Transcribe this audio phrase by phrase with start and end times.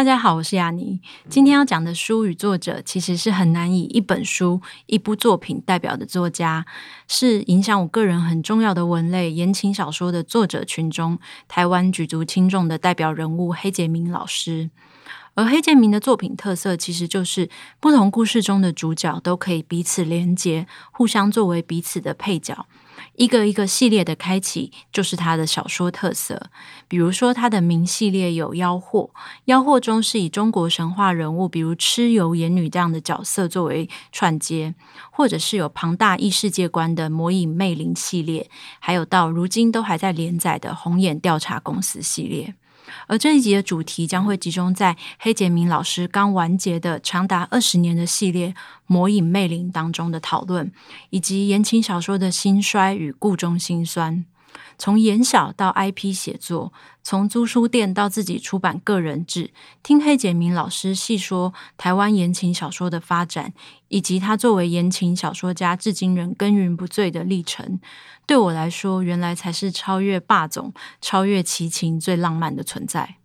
[0.00, 0.98] 大家好，我是雅妮。
[1.28, 6.64] 今天要讲的书与作者，其实是很难以一本书、一部作品代表的作家，
[7.06, 14.70] 是影响我个人很重要的文类言情小说的作者群中，台湾举足轻重的代表人物黑杰明老师。
[15.34, 22.66] 而黑杰明的作品特色，其实就是不同故事中的主角都可以彼此连结，互相作为彼此的配角。
[23.16, 26.50] 一个一个系列的开启，就是他的小说特色。
[26.88, 29.10] 比如说，他的名系列有妖惑，
[29.44, 34.74] 妖惑中是以中国神话人物，比如蚩尤、炎女这样的角色作为串接，
[35.10, 42.54] 或者是有庞大异世界观的魔影魅灵系列，还有到如今都还在连载的红眼调查公司系列。
[43.06, 48.48] 而这一集的主题将会集中在黑杰明老师刚完结的长达二十年的系列
[48.86, 50.72] 《魔影魅灵》当中的讨论，
[51.10, 54.24] 以及言情小说的兴衰与故中心酸。
[54.78, 59.50] 从言小到 IP 写作，从租书店到自己出版个人志，
[59.82, 63.52] 听黑杰明老师细说台湾言情小说的发展，
[63.88, 67.78] 以及他作为言情小说家至今仍耕耘不辍的历程，
[68.26, 73.19] 对我来说，原来才是超越霸总、超越齐秦最浪漫的存在。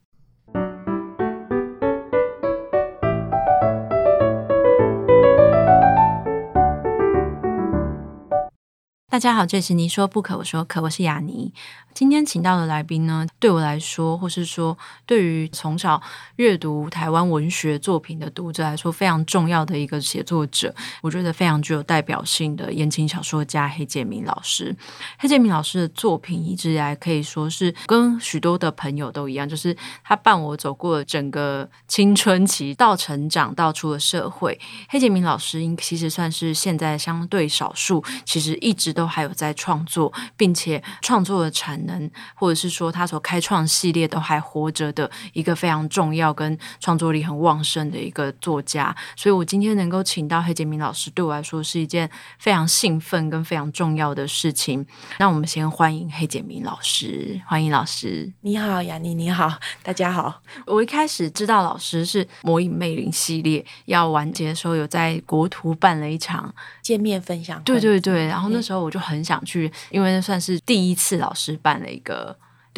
[9.16, 11.53] 大家好，这是你说不可，我说可，我是雅尼。
[11.95, 15.99] 今天请到的来宾呢，对我来说，或是说对于从小
[16.35, 24.75] 阅读台湾文学作品的读者来说，非常重要的一个写作者，我觉得非常具有代表性的言情小说家黑建明老师。
[25.17, 34.59] 黑建明老师的作品一直以来可以说是跟许多的朋友都一样，就是他伴我走过了整个青春期到成长到出了社会。
[34.89, 39.05] 黑建明老师应其实算是现在相对少数，其实一直都。
[39.05, 48.95] 还有在创作，并且创作的产能，或者是说他所开创系列都还活着的一个非常重要跟创作力很旺盛的一个作家。
[49.15, 52.09] 所以我今天能够请到黑杰明老师，对我来说是一件
[52.39, 54.85] 非常兴奋跟非常重要的事情。
[55.19, 58.31] 那我们先欢迎黑杰明老师，欢迎老师。
[58.41, 60.41] 你好，雅妮，你好，大家好。
[60.65, 66.53] 我一开始知道老师是《魔影魅灵》系列要完结的时候，有在国图办了一场
[66.85, 67.61] 见面分享。
[67.63, 68.95] 对对对，然后那时候我就。
[68.95, 72.33] 就很想去，因为那算是第一次老师办了一个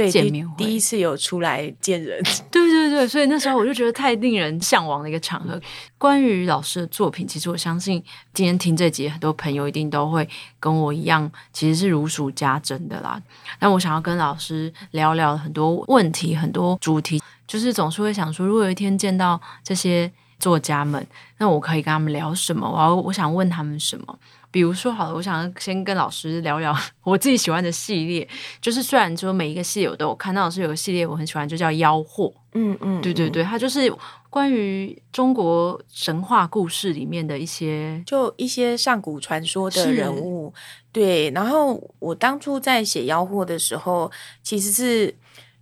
[0.10, 2.20] 见面会，第一次有出来见人，
[2.50, 5.62] 对对对，所以那时候我就觉得太令人向往的一个场合。
[6.00, 8.04] 关于老师的作品，其实我相信
[8.34, 10.28] 今天听这集很多朋友一定都会
[10.60, 13.22] 跟我一样，其实是如数家珍的啦。
[13.60, 21.06] 那我想要跟老师聊聊很多问题，很多主题，就是总是会想说，如果有一天见到这些作家们，
[21.38, 22.70] 那我可以跟他们聊什么？
[22.70, 24.20] 我要我想问他们什么？
[24.50, 28.28] 比如说，好了，我想先跟老师聊聊 我自己喜欢的系列。
[28.62, 32.32] 就是虽然说每一个系列我都有看到，老师有个系列我很喜欢，就叫《妖惑》。
[32.54, 33.94] 嗯嗯，对对对，它就是
[34.30, 40.54] 关于中国神话故事里面的一些，就一些上古传说的人物。
[40.92, 44.10] 对，然后我当初在写《妖惑》的时候，
[44.42, 45.14] 其实是。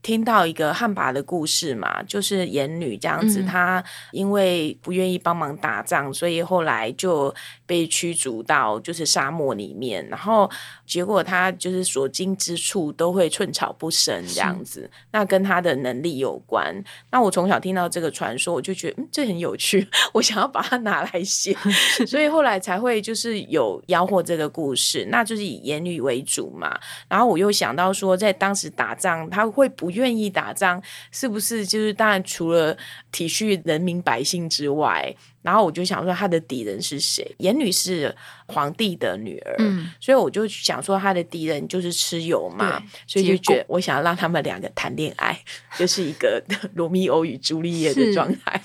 [0.06, 7.34] 听到一个汉魃的故事嘛，就是炎女这样子，嗯、她因为不愿意帮忙打仗，所以后来就
[7.66, 10.48] 被驱逐到就是沙漠里面，然后
[10.86, 16.72] 结果她就是所经之处都会寸草不生这样子，那跟她的能力有关。
[17.10, 21.58] 那我从小听到这个传说，我就觉得嗯，这很有趣， 我想要把它拿来写，
[22.06, 26.80] 所以后来才会就是有妖惑这个故事，那就是以炎女为主嘛。
[27.10, 32.78] 然后我又想到说，在当时打仗，他会不愿意打仗，是不是就是当然除了
[33.12, 35.16] 体恤人民百姓之外？
[35.42, 37.36] 然后我就想说，他的敌人是谁？
[37.38, 38.16] 严女是
[38.48, 45.40] 皇帝的女儿，嗯，所以我就想说，他的敌人就是蚩尤嘛，所以就觉得我想要让他们两个谈恋爱，
[45.78, 46.44] 就是一个
[46.74, 48.60] 罗密欧与朱丽叶的状态。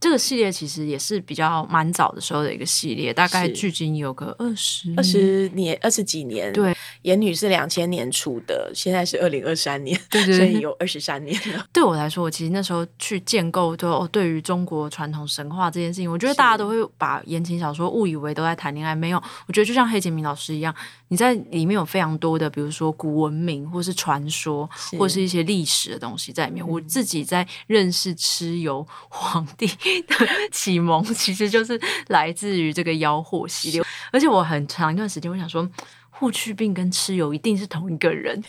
[0.00, 6.50] 这个系列其实也是比较蛮早的时候的一个系列，大概距今有个二十二十年、二十几年。
[6.54, 11.66] 对，言女是两千年出的，现在是二零二三年，对对对，所以有二十三年了。
[11.70, 19.22] 对我来说，我其实那时候去建构，就哦，对于中国传统神话这件事情，我觉得大家都会把言情小说误以为都在谈恋爱，没有。
[19.46, 20.74] 我觉得就像黑杰明老师一样，
[21.08, 24.68] 你在里面有非常多的，比如说古文明，或是传说，
[24.98, 26.66] 或是一些历史的东西在里面。
[26.66, 29.68] 我自己在认识蚩尤皇帝。
[30.06, 33.82] 的启蒙，其实就是来自于这个妖货系列。
[34.12, 35.68] 而且我很长一段时间，我想说，
[36.10, 38.42] 霍去病跟蚩尤一定是同一个人。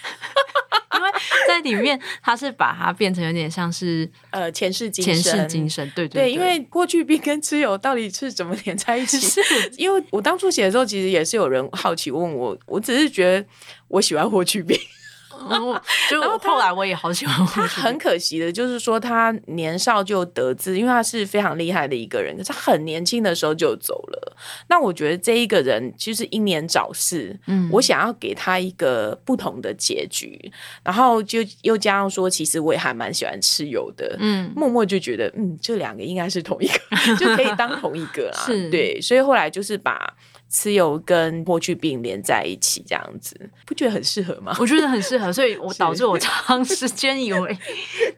[0.94, 1.10] 因为
[1.48, 9.18] 在里面，他是把它变成有点像是呃前世今生，前世今生，对对因为霍去病跟蚩尤到底是怎么连在一起？
[9.20, 9.42] 是
[9.78, 13.48] 因为我当初写的时候，其实也是有人好奇问我，我只是觉得
[13.88, 14.78] 我喜欢霍去病。
[15.50, 15.80] 然后，
[16.10, 17.46] 就后来我也好喜欢。
[17.48, 24.38] 他很可惜的，就是说他年少就得志，因为他是非常厉害的一个人，可是他很年轻的时候就走了。
[24.68, 30.52] 那我觉得这一个人其实英年早逝，嗯，我想要给他一个不同的结局。
[30.84, 36.80] 然后就又加上说，其实我也还蛮喜欢蚩尤的，嗯，默默就觉得，嗯，这两个应该是同一个，
[37.20, 38.40] 就可以当同一个啦。
[38.46, 40.14] 是，对，所以后来就是把。
[40.52, 44.54] 蚩尤跟霍去病连在一起，这样子不觉得很适合吗？
[44.60, 47.58] 我觉得很适合，所以我导致我长时间以为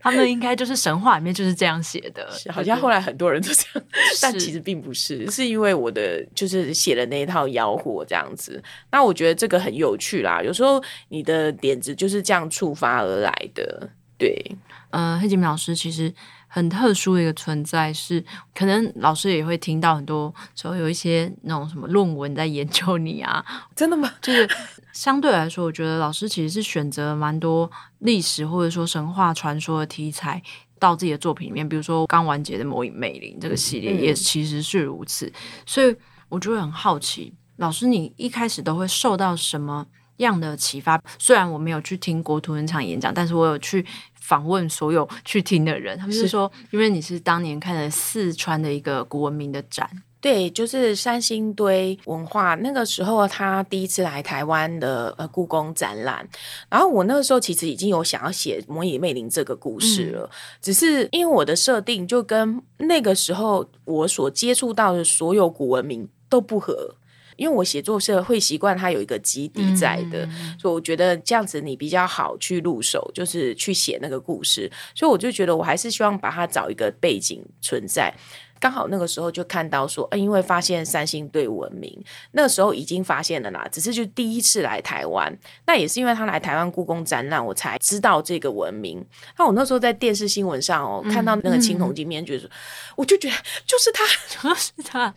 [0.02, 3.86] 他们应该就是神话里面就是这样写的，好像后来很多人都这样，
[4.22, 8.62] 但其实并不是，是因为我的就是写了那一套妖火这样子。
[8.92, 13.90] 那我觉得这个很有趣啦，有时候你的点子就是这样触发而来的。
[14.18, 14.44] 对，
[14.90, 16.12] 呃，黑吉明老师其实。
[16.56, 18.24] 很特殊的一个存在是，
[18.54, 23.44] 可能老师也会听到很多时候有一些那种什么论文在研究你啊，
[23.76, 24.08] 真的吗？
[24.22, 24.48] 就是
[24.92, 27.68] 相对来说，我觉得老师其实是选择蛮多
[27.98, 30.40] 历史或者说神话传说的题材
[30.78, 35.34] 到自己的作品里面，比如说刚完结的《魔影魅灵》这个系列也其实是如此，嗯、
[35.66, 35.96] 所以
[36.30, 41.02] 我就会很好奇，老师你一开始都会受到什么样的启发？
[41.18, 43.84] 虽然我没有去听国图那场演讲，但是我有去。
[44.24, 46.34] 访问所有去听的人，他们是。
[46.34, 49.88] 说，因为你是当年看了四川的一个古文明的展，
[50.20, 56.28] 对，就是三星堆文化那个时候，他第一次来台湾的呃故宫展览，
[56.70, 60.30] 然后我那个时候其实已经有想要写《魔影魅灵》这个故事了，嗯、
[60.60, 66.96] 只是因为我的设定就跟那个时候我所接触到的所有古文明都不合。
[67.36, 74.72] 因为我写作社会习惯它有一个基底在的，嗯、所以我觉得这样子你比较好去入手，就是去写那个故事。
[74.96, 78.14] 所以我就觉得我还是希望把它找一个背景存在。
[78.60, 82.02] 刚好那个时候就看到说，呃，因为发现三星堆文明，
[82.32, 89.06] 那个时候已经发现了啦，只是就第一次来台湾，那也是因为他来台湾故宫展览，我才知道这个文明。
[89.38, 92.52] 那我那时候在电视新闻上哦，看到那个青铜镜面，就是、嗯嗯、
[92.96, 93.36] 我就觉得
[93.66, 95.14] 就是他，就是他，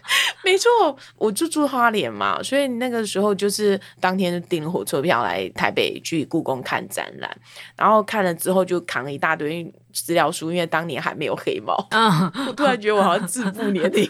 [0.46, 0.70] 没错，
[1.16, 7.37] 我就住花莲嘛，所以那个时候就是当天就订了火车票来台北去故宫看展览，
[7.76, 9.69] 然后看了之后就扛了一大堆。
[9.96, 14.06] 资料书，因为当年还没有黑猫，嗯、我突然觉得我好像自负年龄。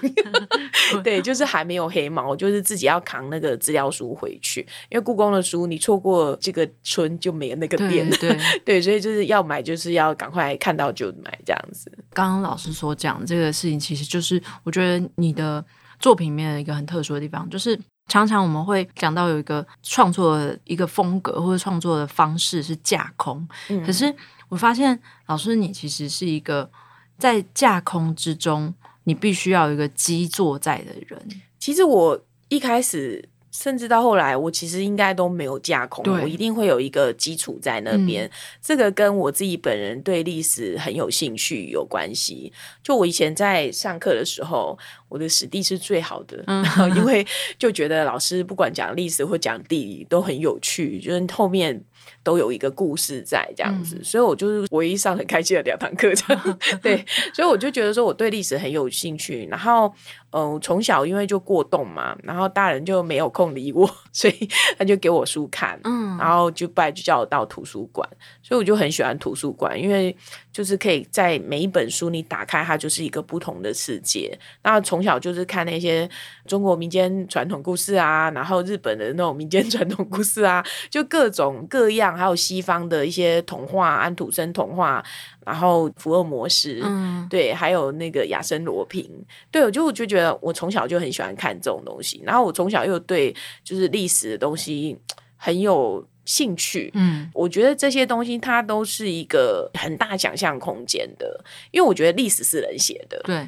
[1.05, 4.63] 对，就是还没有黑猫，就是自己要扛那个资料书回去。
[4.91, 8.11] 因为故宫的书，你错过这个村就没有那个店。
[8.11, 11.89] 对对， 对，所以就是要买，就是要赶快看到就买这样子。
[12.13, 15.65] 刚刚老师所讲这个事情，其实就是我觉得你的
[16.07, 17.77] 作品里面的一个很特殊的地方，就是
[18.07, 24.15] 常常我们会讲到有一个创作的一个风格或者创作的方式是架空，嗯、可是。
[24.49, 26.71] 我发现老师，你其实是一个
[27.19, 28.73] 在架空之中，
[29.03, 31.21] 你必须要有一个基座在的人。
[31.59, 38.27] 其实我一开始，甚至到后来，我其实应该都没有架空，我一定会有一个基础在那边。
[38.27, 38.31] 嗯、
[38.61, 42.53] 这个跟我自己本人对历史很有兴趣有关系。
[42.83, 47.27] 就我以前在上课的时候，我的史地是最好的，嗯、然后 因为
[47.59, 51.83] 就觉得老师不管讲历史或讲地理都很有趣，就是后面。
[52.27, 56.59] 都有一个故事在这样子，嗯、所以我就是唯一上很开心的两堂课，这样。
[56.83, 59.95] 对，所以我就觉得说我对历史很有兴趣，然后。
[60.33, 68.07] 嗯，从小因为就过动嘛，然后大人就没有空理我， 所以他就给我书看，嗯，然后就不然就叫我到图书馆，
[68.43, 70.15] 所以我就很喜欢图书馆，因为
[70.57, 74.35] 就是可以在每一本书你打开，它就是一个不同的世界。
[74.63, 76.09] 那从小就是看那些
[76.47, 85.05] 中国民间传统故事啊，然后日本的那种民间传统故事啊，就各种各样，还有西方的一些童话，安徒生童话。
[85.45, 89.09] 然后福尔摩斯，嗯，对，还有那个亚森罗平，
[89.49, 93.33] 对，我就我就觉得我从小就很喜欢看这种东西，然后我从小又对
[93.63, 94.99] 就是历史的东西
[95.37, 103.47] 很有兴趣，嗯，我觉得这些东西它都是一个很大想象空间的，因为我觉得历史是人写的，对。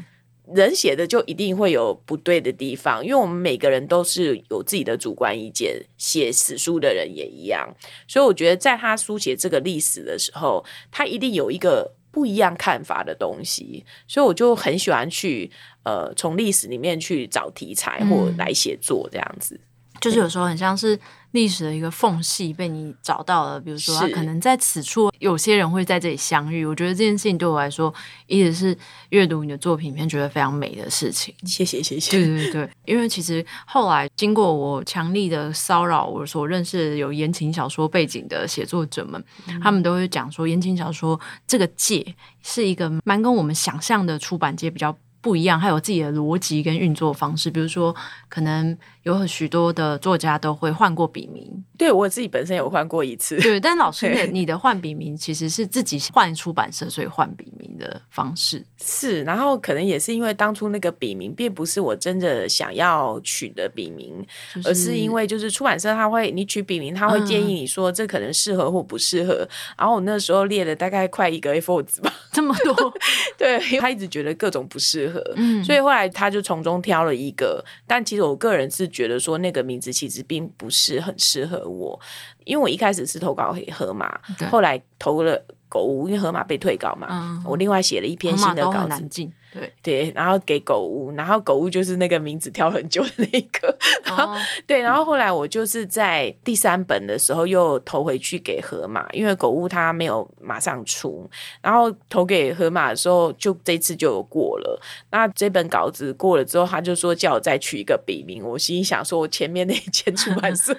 [0.55, 7.69] 人写的就一定会有不对的地方，因为我们每个人都是有自己的主观意见，写史书的人也一样，
[8.07, 15.51] 所以我觉得在他书写这个历史的时候，他一定有一个不一样看法的东西，所以我就很喜欢去
[15.83, 19.61] 呃从历史里面去找题材或来写作这样子。
[20.01, 20.99] 就是有时候很像是
[21.33, 26.65] 历史的一个缝隙被你找到了，比如说他可能在此处有些人会在这里相遇。
[26.65, 27.93] 我觉得这件事情对我来说，
[28.27, 28.77] 一直是
[29.11, 31.35] 阅读你的作品里面觉得非常美的事情。
[31.45, 32.11] 谢谢谢谢。
[32.13, 47.51] 对对对，因为其实后来经过我强力的骚扰，我所认识的有言情小说背景的写作者们，嗯、他们都会讲说，言情小说这个界是一个蛮跟我们想象的出版界比较不一样，还有自己的逻辑跟运作方式。
[47.51, 47.95] 比如说，
[48.29, 48.77] 可能
[49.15, 51.65] 有许多的作家都会换过笔名。
[51.77, 53.37] 对，我自己本身有换过一次。
[53.41, 59.23] 对，但老师的你的换笔名其实是自己换出版社，所以换笔名的方式是。
[59.23, 69.35] 然后可能也是因为当初那个笔名并不是我真的想要取的笔名，就是、而是因为就是出版社他会你取笔名，他会建议你说这可能适合或不适合。
[69.35, 69.49] 嗯、
[69.79, 72.93] 然后我那时候列了大概快一个 A4 纸吧，这么多。
[73.39, 75.23] 对，他一直觉得各种不适合。
[75.37, 81.97] 嗯，所以后来他就从中挑了一个，但其实我个人是觉得说那个名字其实并不是很适合我，
[82.45, 89.09] 因为我一开始是投稿给河马，后来投了狗屋，因为河马被退稿嘛，嗯、我另外写了一篇新的稿子。
[89.53, 101.29] 对对，然后给狗屋，然后狗屋就是那个名字挑很久的那一个，然后、哦、对，然后后来我就是在第三本的时候又投回去给河马，因为狗屋它没有马上出，
[101.63, 104.81] 然后投给河马的时候，就这次就有过了。
[105.11, 110.77] 那这本稿子过了之后，他就说叫我再取一个笔名，我心里想说，我前面那一间出版社，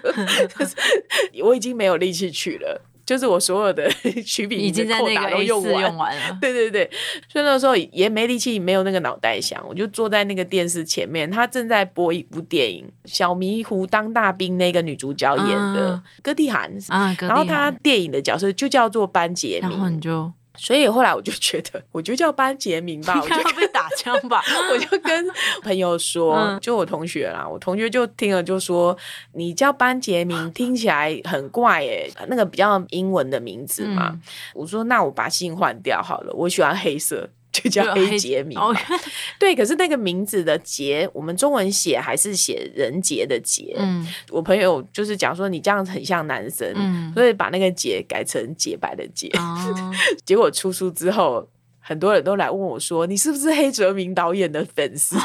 [1.43, 2.81] 我已经没有力气取了。
[3.10, 3.89] 就是我所有的
[4.24, 6.88] 曲笔已经在那个 A 四用完了， 对对对，
[7.28, 20.32] 所以那时候也没力气，没有那个脑袋想，我就坐在那个电视前面，他正在播一部电影《小迷糊当大兵》，那个女主角演的歌蒂涵啊，然后她电影的角色就叫做班杰明，然后你就。
[20.60, 25.25] 所以后来我就觉得，我就叫班杰明吧，我就被打枪吧， 我就跟
[25.63, 28.96] 朋友说，就我同学啦，我同学就听了就说，
[29.34, 34.20] 你叫班杰明 听起来很怪诶，那个比较英文的名字嘛。
[34.54, 37.30] 我说那我把姓换掉好了，我喜欢黑色。
[37.63, 38.60] 就叫黑杰明，
[39.39, 43.75] 对，可是那个名字的杰，我们中文写还是写人杰的杰。
[43.78, 49.28] 嗯，我朋友就是讲说你这样子很像男生，嗯，所以把那个杰改成洁白的洁。
[49.38, 49.92] 哦，
[50.25, 51.48] 结果出书之后。
[51.89, 55.17] 很多人都来问我说：“你是不是黑泽明导演的粉丝？”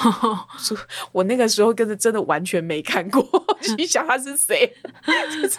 [0.56, 0.74] 说，
[1.12, 3.22] 我那个时候跟着真的完全没看过，
[3.76, 4.72] 你想他是谁？
[5.30, 5.58] 就是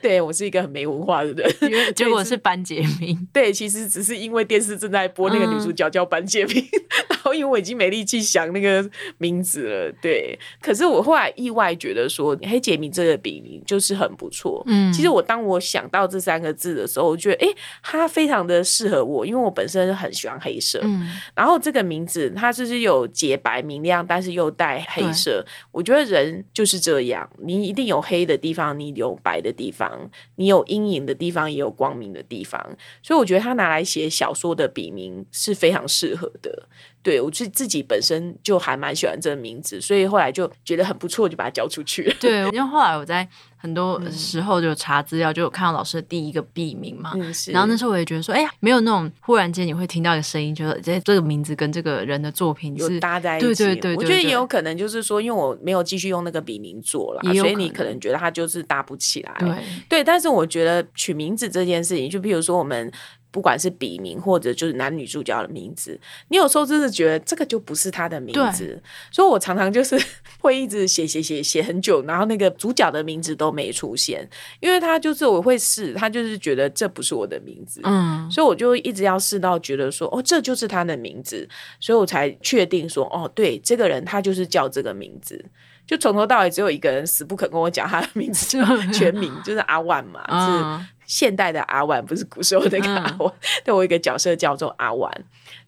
[0.00, 3.26] 对我是一个很没文化的人，结果是班杰明。
[3.32, 9.92] 对，其实只是因为电视正在播那个女主角叫班杰明，嗯、然后因为我已经没力气想那个名字了。
[10.00, 14.62] 对，可是我后来意外觉得说黑杰明这个笔名就是很不错。
[14.68, 20.38] 嗯，其实我当我想到这三个字的时候，我觉得哎，他非常的适合我，因为我本身很喜欢。
[20.44, 25.42] 黑色，嗯，然后这个名字它就是有洁白明亮，但是又带黑色。
[25.72, 32.60] 我觉得人就是这样，你一定有黑的地方，你有白的地方，你有阴影的地方，也有光明的地方。
[33.02, 36.68] 所以我觉得他拿来写小说的笔名是非常适合的。
[37.02, 42.14] 对，我自自己本身就还蛮喜欢这个名字，所以后来就觉得很不错，就把它交出去了。
[42.18, 43.28] 对，因为后来我在
[43.64, 47.12] 很多时候就查资料，嗯、就有看到老师的第一个笔名嘛。
[47.14, 53.64] 嗯、然后那时候我也觉得说，哎呀，没有那种忽然间你会听到一个声音，就是这这个名字跟这个人的作品是有搭在一起。
[53.64, 59.34] 对对，对我觉得也有可能就是说，因为我没有继续用那个笔名做了，所以你可能觉得它就是搭不起来。
[59.38, 59.56] 对
[59.88, 62.92] 对，但是我觉得取名字这件事情，就比如说我们。
[63.30, 68.80] 不管是笔名或者就是男女主角的名字，你有时候真的觉得这个就不是他的名字，
[69.10, 70.00] 所以我常常就是
[70.38, 74.28] 会一直写写写写很久，然后那个主角的名字都没出现，
[74.60, 85.42] 因为他就是我会试，他就是觉得这不是我的名字，嗯，所以我就一直要试到觉得说哦，这就是他的名字，所以我才确定说哦，对，这个人他就是叫这个名字，
[85.86, 90.86] 就从头到尾只有一个人死不肯跟我讲他的名字，就 全名就是阿万嘛，嗯、是。
[91.06, 93.32] 现代的阿万不是古时候那个阿万，
[93.62, 95.12] 对、嗯、我一个角色叫做阿万，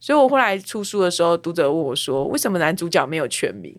[0.01, 3.77] 所以我后来出书的时候，读者问我说：“为什么男主角没有全名？”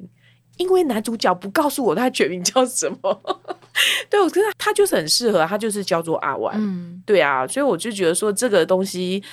[0.58, 3.22] 因为男主角不告诉我他全名叫什么。
[4.10, 6.56] 对，我觉得他就是很适合，他就是叫做阿万。
[6.58, 9.24] 嗯，对啊，所以我就觉得说这个东西，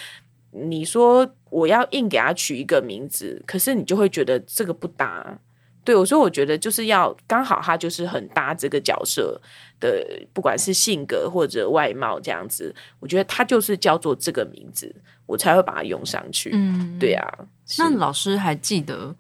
[0.51, 5.39] 你说我要硬给他取一个名字，可是你就会觉得这个不搭。
[5.83, 9.39] 对，我说我觉得就是要刚好他就是很搭这个角色
[9.79, 10.03] 的，
[10.33, 14.95] 不管是性格或者外貌这样子，我觉得他就是叫做这个名字，
[15.27, 16.51] 我才会把它用上去。
[16.55, 17.39] 嗯，对啊。
[17.79, 19.15] 那老师还记得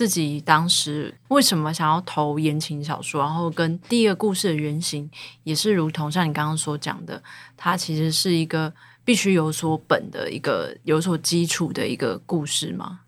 [0.00, 3.20] 自己当时为什么想要投言情小说？
[3.20, 5.10] 然后跟第一个故事的原型
[5.44, 7.22] 也是如同像你刚刚所讲的，
[7.54, 8.72] 它其实是一个
[9.04, 13.00] 必须有所本的一个有所基础的一个故事吗？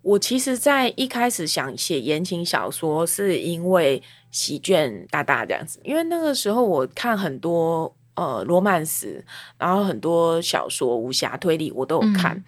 [0.00, 9.22] 我其实，在一开始想写言情小说，是因为喜卷大大这样子，因为那个时候我看很多呃罗曼史，
[9.58, 12.34] 然后很多小说、武侠推理我都有看。
[12.34, 12.44] 嗯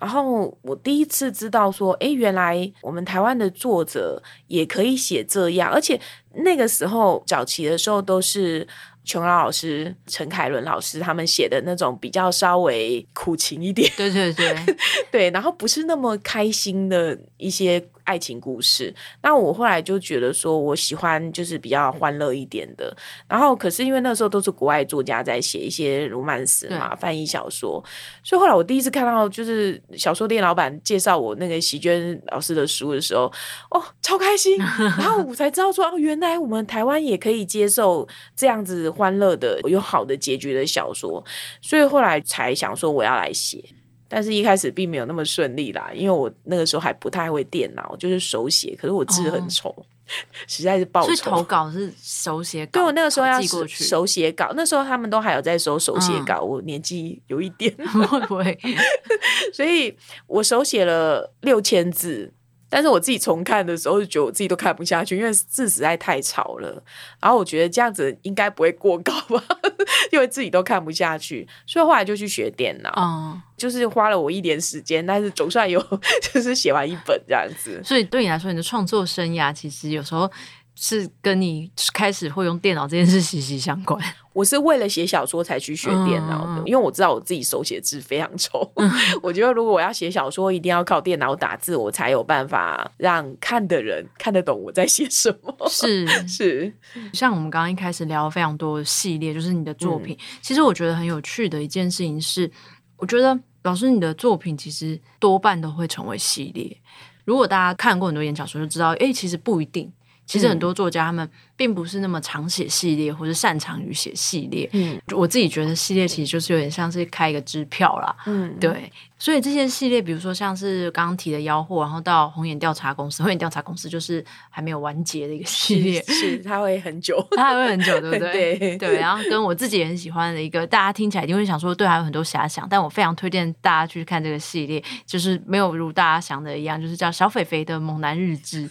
[0.00, 6.00] 然后我第一次知道说，哎，原来我们台湾的作者也可以写这样，而且
[6.34, 8.66] 那个时候早期的时候都是
[9.04, 14.76] 琼瑶老师、陈凯伦老师他们写的那种比较稍微苦情一点，对对对
[15.10, 17.82] 对，然后不是那么开心的一些。
[18.04, 22.94] 爱情故事，那我后来就觉得说，我喜欢就是比较欢乐一点的。
[23.26, 27.82] 然后，可是因为那时候都是国外作家在写一些罗曼史嘛，翻译小说，
[28.22, 33.32] 所以后来我第一次看到就是小说店老板介绍我那个席娟老师的书的时候，
[33.70, 34.56] 哦，超开心！
[34.98, 38.06] 然后我才知道说，哦，原来我们台湾也可以接受
[38.36, 41.24] 这样子欢乐的、有好的结局的小说，
[41.60, 43.64] 所以后来才想说我要来写。
[44.08, 49.84] 但是一开始并没有那么顺利啦，因为我那个时候还不太会电脑，就是手写，可是我字很丑，哦、
[50.46, 51.06] 实在是爆丑。
[51.06, 57.74] 所以投稿是手写稿，对，我那个时候要手写稿，那时候他们都还有在收手写稿，嗯、我年纪有一点，
[58.08, 58.58] 会不会？
[59.52, 59.96] 所以
[60.26, 62.32] 我手写了六千字。
[62.74, 66.82] 但是我自己重看的时候，就觉得我自己都看不下去，因为字实在太吵了。
[67.20, 69.40] 然后我觉得这样子应该不会过高吧，
[70.10, 75.80] 因为自己都看不下去，所以后来就去学电脑，嗯，就是花了我一点时间，但是总算有
[76.34, 77.80] 就是写完一本这样子。
[77.84, 80.28] 所以对你来说，你的创作生涯其实有时候。
[80.74, 84.02] 是跟你开始会用电脑这件事息息相关。
[84.32, 88.68] 我是为了写小说才去学电脑的，嗯、因为我知道我自己手写字非常丑。
[88.74, 88.90] 嗯、
[89.22, 95.68] 我觉得如果我要写小说，一定要靠电脑打字，我才有办法让看的人看得懂我在写什么。
[95.68, 96.72] 是 是，
[97.12, 100.16] 像我们刚刚一开始聊非常多的系列，就是你的作品。
[100.16, 102.50] 嗯、其实我觉得很有趣的一件事情是，
[102.96, 106.76] 我觉得老师你的作品其实多半都会成为系列。
[107.24, 109.92] 如果大家看过很多言情小说，就知道，哎，其实不一定。
[110.26, 114.68] 其实很多作家他们并不是那么常写系列，或是擅长于写系列。
[114.72, 118.14] 嗯，我自己觉得系列其实就是有点像是开一个支票啦。
[118.26, 118.90] 嗯，对。
[119.16, 128.58] 所以这些系列，比如说像是刚刚提的妖货，然后到红眼调查公司， 红眼调查公司就是还没有完结的一个系列，是，是它会很久， 它还会很久，对不对？
[128.58, 128.96] 对对。
[128.96, 138.68] 然后跟我自己也很喜欢的一个，大家听起来一定会想说，对，还有很多遐想，但我非常推荐大家去看这个系列，就是没有如大家想的一样，就是叫小肥肥的猛男日志。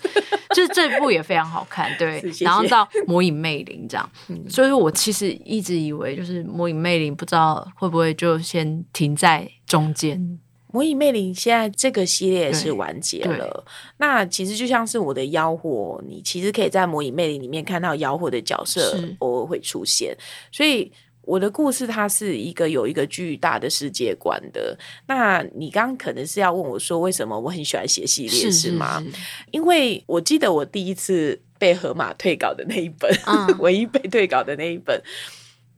[0.53, 10.39] 就是这部也非常好看，对，谢谢，然后到魔影魅灵这样，嗯、所以说我其实一直以为就是魔影魅灵，不知道会不会就先停在中间。
[10.71, 13.63] 魔影魅灵现在这个系列是完结了，
[13.97, 20.17] 那其实就像是我的妖火，你其实可以在魔影魅灵里面看到妖火的角色偶尔会出现，
[20.51, 20.91] 所以。
[21.23, 24.77] 我的故事，它是一个有一个巨大的世界观的。
[25.07, 29.03] 那你刚刚可能是要问我说，为什么我很喜欢写系列，是，是，是吗？
[29.51, 35.01] 因为我记得我第一次被河马退稿的那一本，嗯、 唯一被退稿的那一本，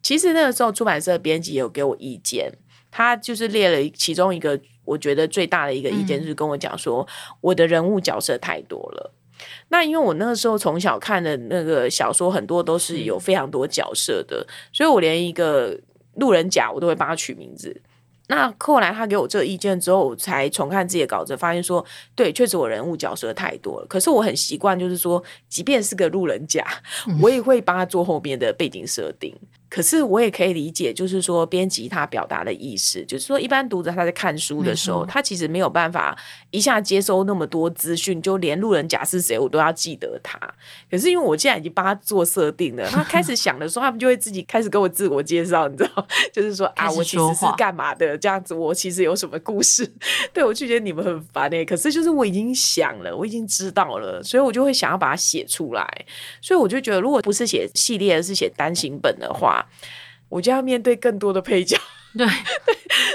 [0.02, 2.52] 其实那个时候出版社编辑有给我意见，
[2.90, 7.08] 他就是列了其中一个我觉得最大的一个意见，就是跟我讲说，
[7.42, 9.14] 我的人物角色太多了。
[9.70, 15.78] 那因为我那个时候从小看的那个小说很多都是有非常多角色的，所以我连一个
[16.16, 17.82] 路人甲我都会帮他取名字。
[18.28, 23.86] 那后来他给我这个意见之后，我才重看自己的稿子，发现说，对，确实我人物角色太多了。
[23.88, 26.66] 可是我很习惯，就是说，即便是个路人甲，
[27.22, 29.36] 我也会帮他做后面的背景设定。
[29.70, 36.18] 可是我也可以理解，就是说编辑他表达的意思，就是说一般读者他在看书的时候，他其实没有办法
[36.52, 40.40] 一下接收那么多资讯，就连路人甲是谁我都要记得他。
[40.90, 49.92] 可是因为我现在已经帮他做设定了，他开始 想的时候，他们就会自己开始跟我自我介绍，你知道， 就是说啊，我其实是干嘛的这样子，我其实有什么故事。
[50.34, 55.86] 对，我就觉得你们很烦欸，可是就是我已经想了，我已经知道了，所以我就会想要把它写出来。
[56.42, 59.55] 所以我就觉得，如果不是写系列，而是写单行本的话，
[60.30, 61.78] 我就要面对更多的配角，
[62.18, 62.26] 对，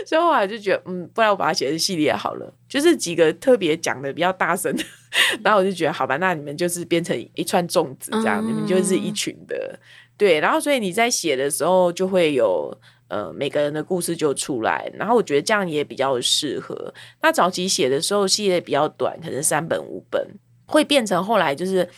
[0.07, 4.85] 所以后来就觉得，嗯，不然我把它写成系列好了，就是几个特别讲的比较大声的，
[5.42, 9.79] 然后我就觉得，好吧，那你们就是变成一串粽子这样，嗯、你们就是一群的，
[10.18, 12.70] 对，然后所以你在写的时候就会有
[13.09, 16.92] 呃每个人的故事就出来，然后我觉得这样也比较适合。
[17.22, 20.22] 那早期写的时候系列比较短，可能三本五本，
[20.66, 21.88] 会变成后来就是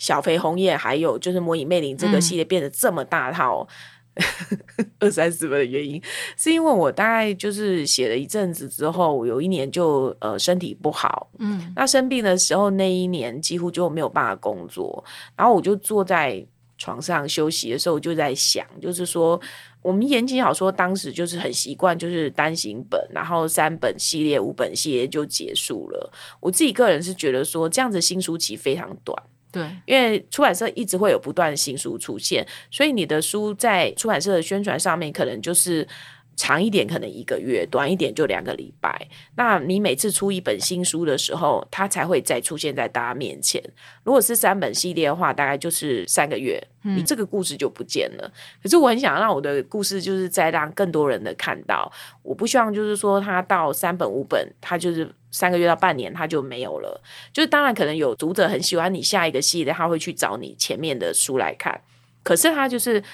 [0.00, 3.64] 小肥红叶，还有就是魔影魅灵这个系列变得这么大套。
[3.70, 3.74] 嗯
[4.98, 6.02] 二三十分的原因，
[6.36, 15.02] 是因为我大概就是写了一阵子之后，有一年就呃身体不好，嗯，那生病的时候那一年几乎就没有办法工作，
[15.36, 16.44] 然后我就坐在
[16.76, 19.40] 床上休息的时候，我就在想，就是说
[19.80, 26.12] 我们言情小说当时就是很习惯，就是单行本，然后三本系列、五本系列就结束了。
[26.40, 29.16] 我自己个人是觉得说，这样子新书期非常短。
[29.52, 35.86] 对，因为出版社一直会有不断的新书出现，所以你的书在出版社的宣传上面可能就是。
[36.40, 39.06] 长一点可能一个月，短一点就两个礼拜。
[39.36, 43.62] 那你每次出一本新书的时候，它才会再出现在大家面前。
[44.04, 48.26] 如果是三本系列的话，大概就是三个月，你这个故事就不见了。
[48.26, 48.32] 嗯。
[48.62, 51.92] 可是我很想让我的故事，就是再让更多人的看到。
[52.22, 57.02] 我不希望就是说，它到三本五本，它就是三个月到半年，它就没有了。
[57.34, 61.78] 就是当然可能有读者很喜欢你下一个系列，他会去找你前面的书来看。
[62.22, 63.04] 可是他就是。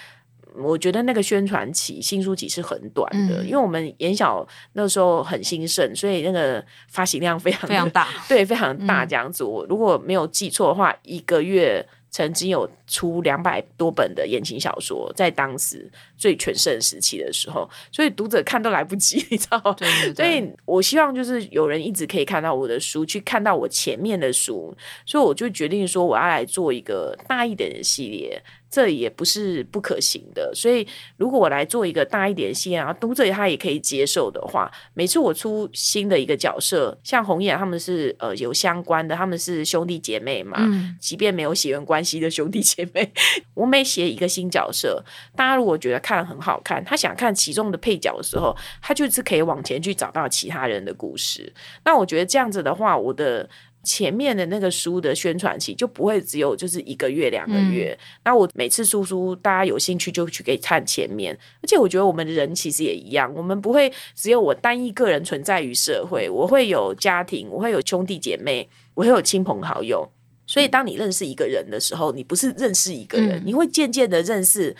[0.58, 9.44] 我觉得那个宣传期、新书期是很短的，嗯、因为我们言小那时候很兴盛，所以那个发行量非常非常大，对，非常大这样子。
[9.44, 19.74] 我、嗯、如果没有记错的话，一个月曾经有出两百多本的言情小说，在当时最全盛时期的时候，所以读者看都来不及，你知道吗？
[19.76, 20.14] 对对对。
[20.14, 28.42] 所以我希望就是有人一直可以看到我的书，去看到我前面的书，所以我就决定说我要来做一个大一点的系列。
[28.68, 43.10] 这也不是不可行的，所以如果我来做一个大一点的戏，然后读者他也可以接受的话，每次我出新的一个角色，像红眼他们是呃有相关的，他们是兄弟姐妹嘛，嗯、即便没有血缘关系的兄弟姐妹，
[43.54, 45.02] 我每写一个新角色，
[45.34, 51.52] 大家如果觉得看了很好看，他想看其中的配角的时候，他就是可以往前去找到其他人的故事。
[51.84, 53.48] 那我觉得这样子的话，我的。
[53.86, 61.32] 前面的那个书的宣传期就不会只有就是一个月两个月，嗯、那我每次出书，大家有兴趣就去给看前面。
[61.62, 70.10] 而且我觉得我们人其实也一样，我们不会只有我单一个人存在于社会，我会有家庭，我会有兄弟姐妹，我会有亲朋好友。
[70.48, 74.74] 所以当你认识一个人的时候，你不是认识一个人，嗯、你会渐渐的认识。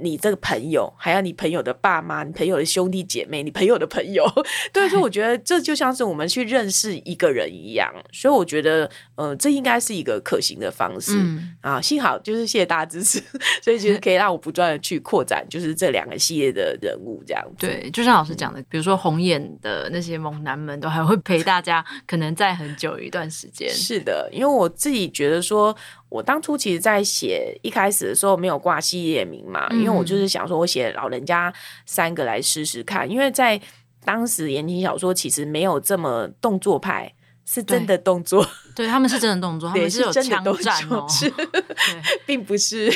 [0.00, 4.24] 你这个朋友，还有你朋友的爸妈，你朋友的兄弟姐妹，你朋友的朋友，
[4.72, 11.80] 对，所以我觉得这就像是我们去认识一个人一样，所以我觉得，呃，这应该是一个可行的方式、嗯、啊。
[11.80, 13.22] 幸好就是谢谢大家支持，
[13.62, 17.66] 所以其实可以让我不断的去扩展，就是这两个系列的人物这样子。
[17.66, 23.68] 对，就像老师讲的，比如说红眼的那些猛男们都还会陪大家，可能在很久一段时间。
[23.70, 25.76] 是的，因为我自己觉得说。
[26.08, 31.52] 我当初其实，在写一开始的时候没有挂系列名嘛，嗯、因为我就是想说，我写老人家
[31.84, 33.08] 三个来试试看。
[33.10, 33.60] 因为在
[34.04, 37.12] 当时言情小说其实没有这么动作派，
[37.44, 38.42] 是真的动作，
[38.74, 41.30] 对，对他们是真的动作，他们是有枪战哦，是，
[42.24, 42.90] 并不是，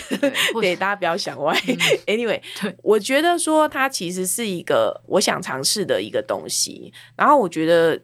[0.60, 1.54] 对， 大家不要想歪。
[1.68, 8.00] 嗯、anyway，对我觉得说它其实是一个我想尝试的一个东西，然后我觉得。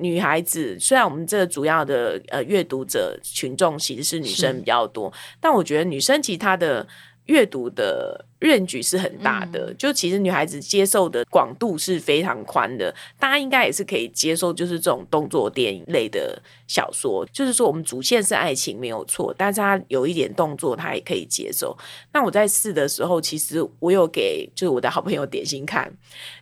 [0.00, 6.86] 女孩子虽然我们这个主要的呃阅读者群众其实是女生比较多，但我觉得女生其实她的
[7.26, 12.92] 阅读的 range 是很大的，嗯、就其实女孩子接受的广度是非常宽的。
[13.20, 21.76] 大家应该也是可以接受，就是这种动作电影类的小说，就是说我们主线是爱情没有错，但是它有一点动作，她也可以接受。
[22.12, 25.92] 那我在试的时候，其实我有给就是我的好朋友点心看，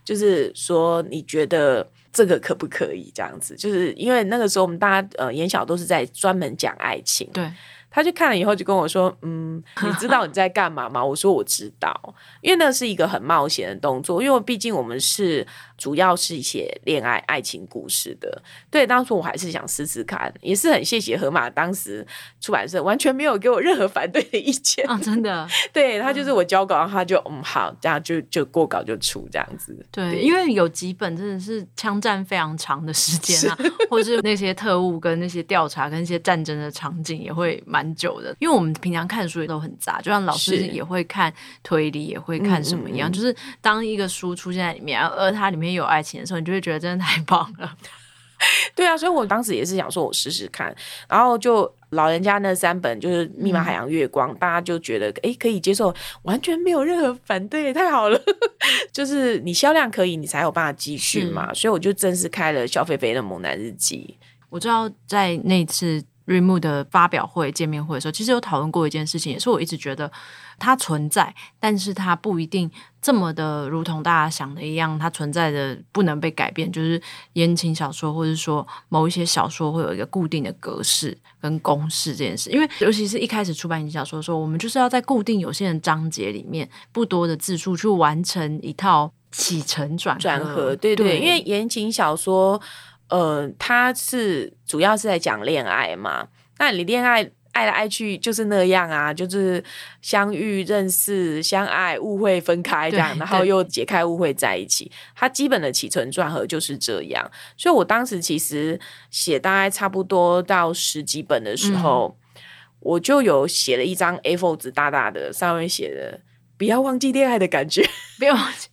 [0.04, 1.90] 就是说你觉得。
[2.18, 3.54] 这个可不可以这样子？
[3.54, 7.48] 就是因为那个时候我们大家呃演小都是在专门讲爱情，对。
[7.90, 15.44] 他就看了以后就跟我说：“嗯，你知道你在干嘛吗？”我说：“我知道，因为那是一个很冒险的动作，因为毕竟我们是
[15.78, 18.42] 主要是写恋爱爱情故事的。
[18.70, 22.06] 对，当初我还是想试试看，也是很谢谢河马当时
[22.38, 25.48] 出版社完全没有给我任何反对的意见啊，真的。
[25.72, 29.74] 对，他就是我交稿，他就嗯好，这样就就过稿就出这样子。
[29.90, 37.78] 对，对因为有几本真的是枪战非常长的时间啊，是 或者是那些特务跟那些调查跟一些战争的场景也会蛮。
[37.78, 43.08] 蛮久的，因为我们平常看书也都很杂，就像老师也会看推理，也会看什么一样。
[43.08, 47.76] 嗯嗯嗯，就是当一个书出现在里面，而它里面有爱情的时候，你就会觉得真的太棒了。
[48.74, 50.72] 对啊，所以我当时也是想说，我试试看，
[51.08, 58.20] 然后就老人家那三本就是《密码海洋月光》，嗯，大家就觉得哎可以接受，完全没有任何反对，太好了。
[58.92, 61.52] 就是你销量可以，你才有办法继续嘛。
[61.52, 64.16] 所以我就正式开了小菲菲的《猛男日记》。
[64.50, 66.04] 我知道在那次。
[66.28, 70.12] Readmoo 的发表会、见面会的时候，其实有讨论过一件事情，也是我一直觉得
[70.58, 76.70] 它存在，但是它不一定这么的如同大家想的一样，它存在的不能被改变。
[76.70, 77.00] 就是
[77.32, 90.76] 言情小说，或者说某一些小说会有一个固定的格式跟公式这件事，因为尤其是一开始出版言情小说的时候，我们就是要在固定有限的章节里面，不多的字数去完成一套起承转转合。
[90.76, 92.60] 对对，对，因为言情小说。
[93.08, 96.28] 呃，他是主要是在讲恋爱嘛？
[96.58, 99.62] 那你恋爱爱来爱去就是那样啊，就是
[100.00, 104.90] 相遇、认识、相爱、误会、分开这样，然后又解开误会在一起。
[105.16, 107.28] 他基本的起承转合就是这样。
[107.56, 108.78] 所以我当时其实
[109.10, 112.42] 写大概差不多到十几本的时候，嗯、
[112.80, 116.20] 我就有写了一张 A4 纸大大的，上面写的
[116.58, 117.82] “不要忘记恋爱的感觉”，
[118.18, 118.68] 不要忘记，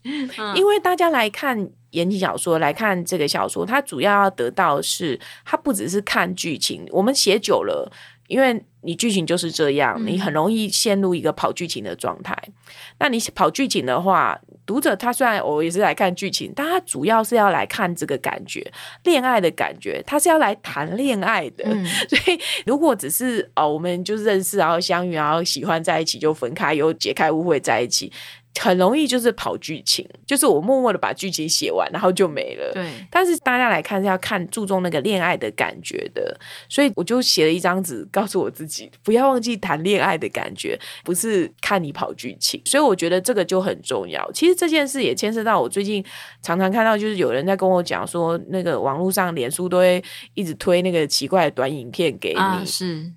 [0.55, 7.89] 因为大家来看言情小说，来看这个小说，它主要要得到是，它不只是看剧情，我们写久了。
[8.27, 12.35] 因为你剧情就是这样，你很容易陷入一个跑剧情的状态。
[12.47, 12.53] 嗯、
[12.97, 18.65] 那你跑剧情的话，读者他虽然我也是来看剧情，但他主要是要来看这个感觉，
[19.03, 21.63] 恋爱的感觉，他是要来谈恋爱的。
[21.65, 28.11] 嗯、 所以如果只是哦，我们就认识，然后相遇，然后喜欢在一起就分开，又解开误会在一起。
[28.59, 32.71] 很容易就是跑剧情，就是我默默的把剧情写完，然后就没了。
[32.73, 36.37] 对，但是大家来看是要看注重那个恋爱的感觉的，
[36.69, 42.61] 所以我就写了一张纸，告诉我自己不要忘记谈恋爱的感觉，不是看你跑剧情。
[42.65, 44.31] 所以我觉得这个就很重要。
[44.31, 46.03] 其实这件事也牵涉到我最近
[46.41, 52.39] 常常看到，就是有人在跟我讲说，那个网络上脸书都会一直推那个奇怪的短影片给你。
[52.39, 53.11] 啊，是。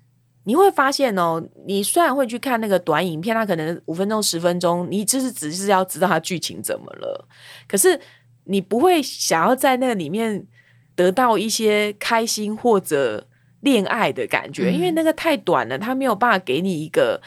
[0.49, 7.27] 你会发现哦，你虽然会去看那个短影片，它可能五分钟、十分钟，你就是只是要知道它剧情怎么了，
[7.67, 7.99] 可是
[8.45, 10.43] 你不会想要在那个里面
[10.95, 13.27] 得到一些开心或者
[13.59, 17.21] 恋爱的感觉，嗯、因为那个太短了，它没有办法给你一个。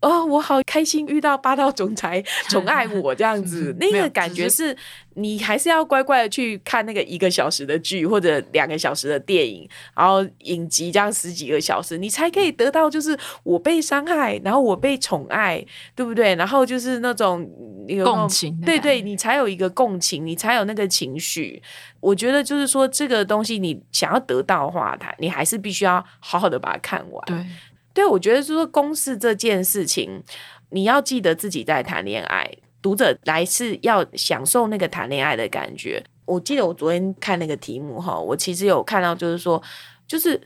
[0.00, 4.76] 哦，我好开心遇到霸道总裁宠爱我这样子，那个感觉是
[5.14, 15.64] 你还是要乖乖的去看那个一个小时的剧或者两个小时的电影，然后影集这样十几个小时，你才可以得到就是我被伤害，然后我被宠爱，
[15.96, 16.34] 对不对？
[16.36, 17.44] 然后就是那种
[18.04, 21.60] 共情，对对，你才有一个共情，你才有那个情绪。
[22.00, 27.24] 我觉得就是说这个东西你想要得到的话，它你还是必须要好好的把它看完。
[27.26, 27.36] 对。
[27.92, 30.22] 对，我觉得就是说公式这件事情，
[30.70, 32.48] 你要记得自己在谈恋爱，
[32.80, 36.04] 读者来是要享受那个谈恋爱的感觉。
[36.24, 39.60] 我记得我昨天看那个题目哈，我其实有看到，就是说，
[40.06, 40.40] 就是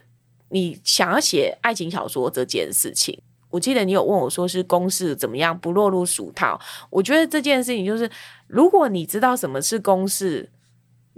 [0.48, 6.58] 你想要写爱情小说这件事情，我记得你有问我说是公式怎么样不落入俗套。
[6.88, 8.08] 我觉得这件事情就是，
[8.46, 10.48] 如果你知道什么是公式，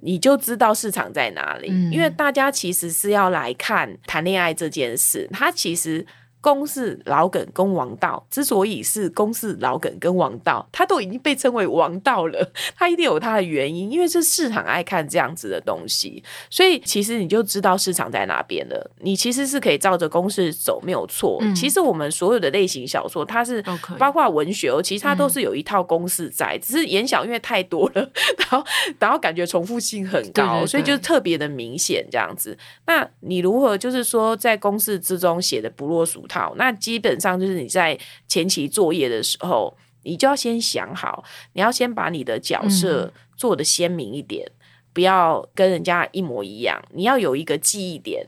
[0.04, 6.06] 你就知道市场在哪里，嗯、因为大家其实是要来看谈恋爱这件事，它其实。
[6.44, 18.90] 公式老梗跟王道之所以是公式老梗跟王道，它都已经被称为王道了， 它一定有它的原因，因为是市场爱看这样子的东西，所以其实你就知道市场在哪边了。
[19.00, 21.38] 你其实是可以照着公式走，没有错。
[21.40, 23.64] 嗯、其实我们所有的类型小说，它是
[23.98, 28.62] 包括文学哦，其实它都是有一套公式在，嗯、只是言小因为太多了， 然后
[28.98, 32.54] 然后感觉重复性很高，对对对，所以就特别的明显这样子。
[32.84, 36.33] 那你如何就是说在公式之中写的不落俗套？
[36.34, 44.58] 好，那基本上就是你在前期作业的时候，你就要先想好，你要先把你的角色做的鲜明一点，嗯、
[44.92, 48.26] 不要跟人家一模一样，你要有一个记忆点。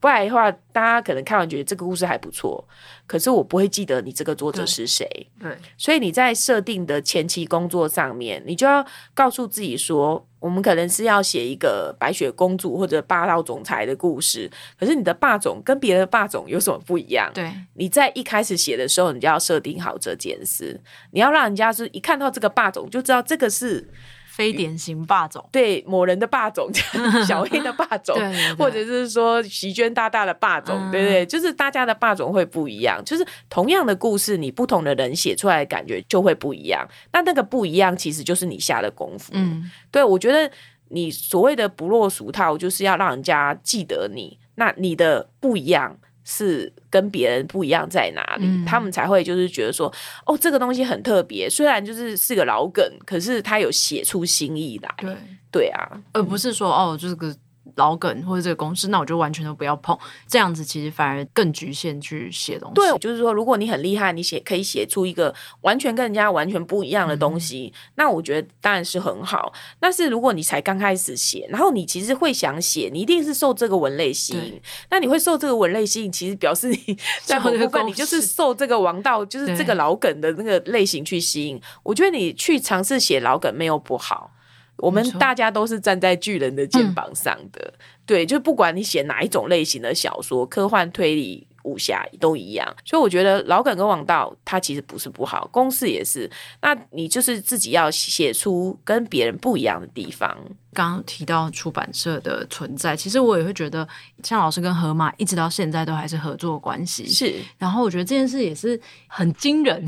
[0.00, 2.66] 不然的话，大家可能看完觉得这个故事还不错，
[3.06, 5.06] 可是我不会记得你这个作者是谁。
[5.40, 17.28] 对，所以你在设定的前期工作上面，你就要告诉自己说，我们可能是要写一个白雪公主或者霸道总裁的故事，可是你的霸总跟别的霸总有什么不一样？
[17.34, 20.80] 对，你在一开始写的时候，你就要设定好这件事，
[21.10, 23.88] 你要让人家是一看到这个霸总就知道这个是。
[24.38, 26.70] 非典型霸总，对某人的霸总，
[27.26, 31.26] 小黑的霸总，对对对，或者是说席娟大大的霸总，嗯、对不对？
[31.26, 36.86] 就是大家的霸总会不一样，就是同样的故事，你不同的人写出来的感觉就会不一样。
[37.12, 39.32] 那那个不一样，其实就是你下的功夫。
[39.34, 40.48] 嗯，对，我觉得
[40.90, 45.98] 你所谓的不落俗套，就是要让人家记得你，那你的不一样。
[46.30, 49.90] 是跟别人不一样在哪里，嗯、他们才会就是觉得说，
[50.26, 54.94] 哦，这个东西很特别，虽然就是是个老梗，可是他有写出新意来。
[54.98, 55.16] 对，
[55.50, 57.34] 对啊，而不是说哦，就是个。
[57.78, 59.96] 老梗或者这个公式，那我就完全都不要碰。
[60.26, 62.74] 这样子其实反而更局限去写东西。
[62.74, 69.52] 对，就是说，如果你很厉害，你写可以写出一个完全跟人家完全不一样的东西，嗯、那我觉得当然是很好。
[69.80, 74.60] 但是如果你才刚开始写，然后你其实会想写，你一定是受这个文类吸引。
[74.90, 81.60] 那你会受这个文类吸引，其实表示你在某部分你就是受这个王道，就是这个老梗的那个类型去吸引。
[81.84, 84.32] 我觉得你去尝试写老梗没有不好。
[84.78, 92.66] 我们大家都是站在巨人的肩膀上的，嗯、对，就不管你写哪一种类型的小说，科幻推理、武侠都一样。
[92.84, 96.30] 所以我觉得老梗跟王道它其实不是不好，公式也是。
[96.60, 100.36] 那你就是自己要写出跟别人不一样的地方。
[100.74, 103.88] 刚刚提到出版社的存在，其实我也会觉得，
[104.22, 107.08] 像老师跟河马一直到现在都还是合作关系。
[107.08, 109.84] 是，然后我觉得这件事也是很惊人。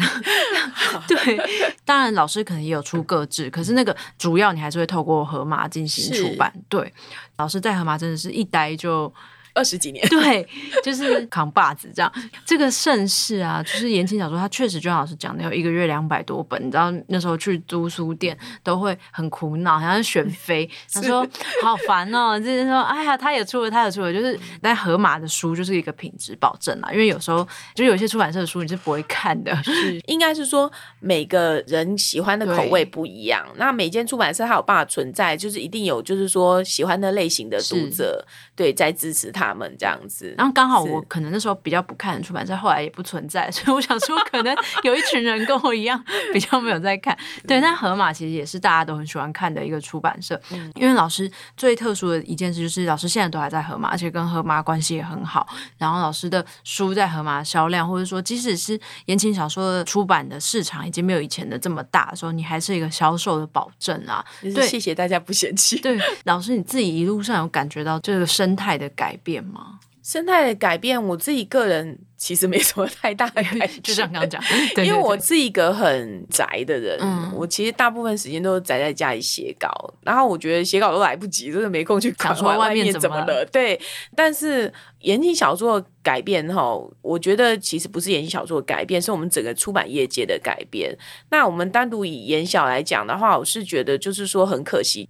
[1.06, 1.38] 对，
[1.84, 6.52] 当然老师可能也有出个志，可是那个主要你还是会透过河马进行出版。
[6.68, 6.92] 对，
[7.36, 9.12] 老师在河马真的是一待就。
[9.60, 10.48] 二十几年，对，
[10.82, 12.10] 就是扛把子这样。
[12.46, 16.58] 这个盛世啊，就是言情小说，它确实就像老师讲的，有一个月两百多本。
[16.64, 20.66] 你知道那时候去租书店都会很苦恼，好像选妃。
[20.94, 21.26] 他说
[21.62, 26.90] 好烦哦，就是说哎呀，他也出了，他也出了，就是但河马的书就是一个品质保证啦。
[26.90, 33.46] 因为有时候就有些出版社的书你是不会看的， 是应该是说每个人喜欢的口味不一样。
[33.56, 39.49] 那每间出版社它有办法存在，就是一定有就是说喜欢的类型的读者对在支持他。
[39.50, 47.16] 他们这样子，然后刚好我可能那时候比较不看出版社，后来也不存在， 所以我想说，可能有一群人跟我一样 比较没有在看。
[47.46, 55.46] 对，但河马其实也是大家都很喜欢看的一个出版社，嗯、因为老师最特殊的一件事就是，老师现在都还在河马，而且跟河马关系也很好。
[55.78, 64.24] 然后老师的书在河马销量，或者说即使是言情小说的出版的市场已经没有以前的这么大的时候，你还是一个销售的保证啊。
[64.40, 65.80] 对，谢谢大家不嫌弃。
[65.80, 69.29] 对，老师你自己一路上有感觉到这个生态的改变。
[69.30, 69.78] 变吗？
[70.02, 73.82] 生态的改变，我自己个人其实没什么太大的改 变。
[73.82, 74.42] 就像刚刚讲，
[74.84, 79.70] 因为我是一个很宅的人，嗯、我其实大部分时间都宅在家里写稿，
[80.02, 83.44] 然后我觉得写稿都来不及，真的没空去管外面怎么了。
[83.52, 83.78] 对，
[84.16, 90.96] 但是言情小说改变哈，我觉得其实不是言情小说改变，是我们整个出版业界的改变。
[91.30, 95.06] 那我们单独以言小来讲的话，我是觉得就是说很可惜。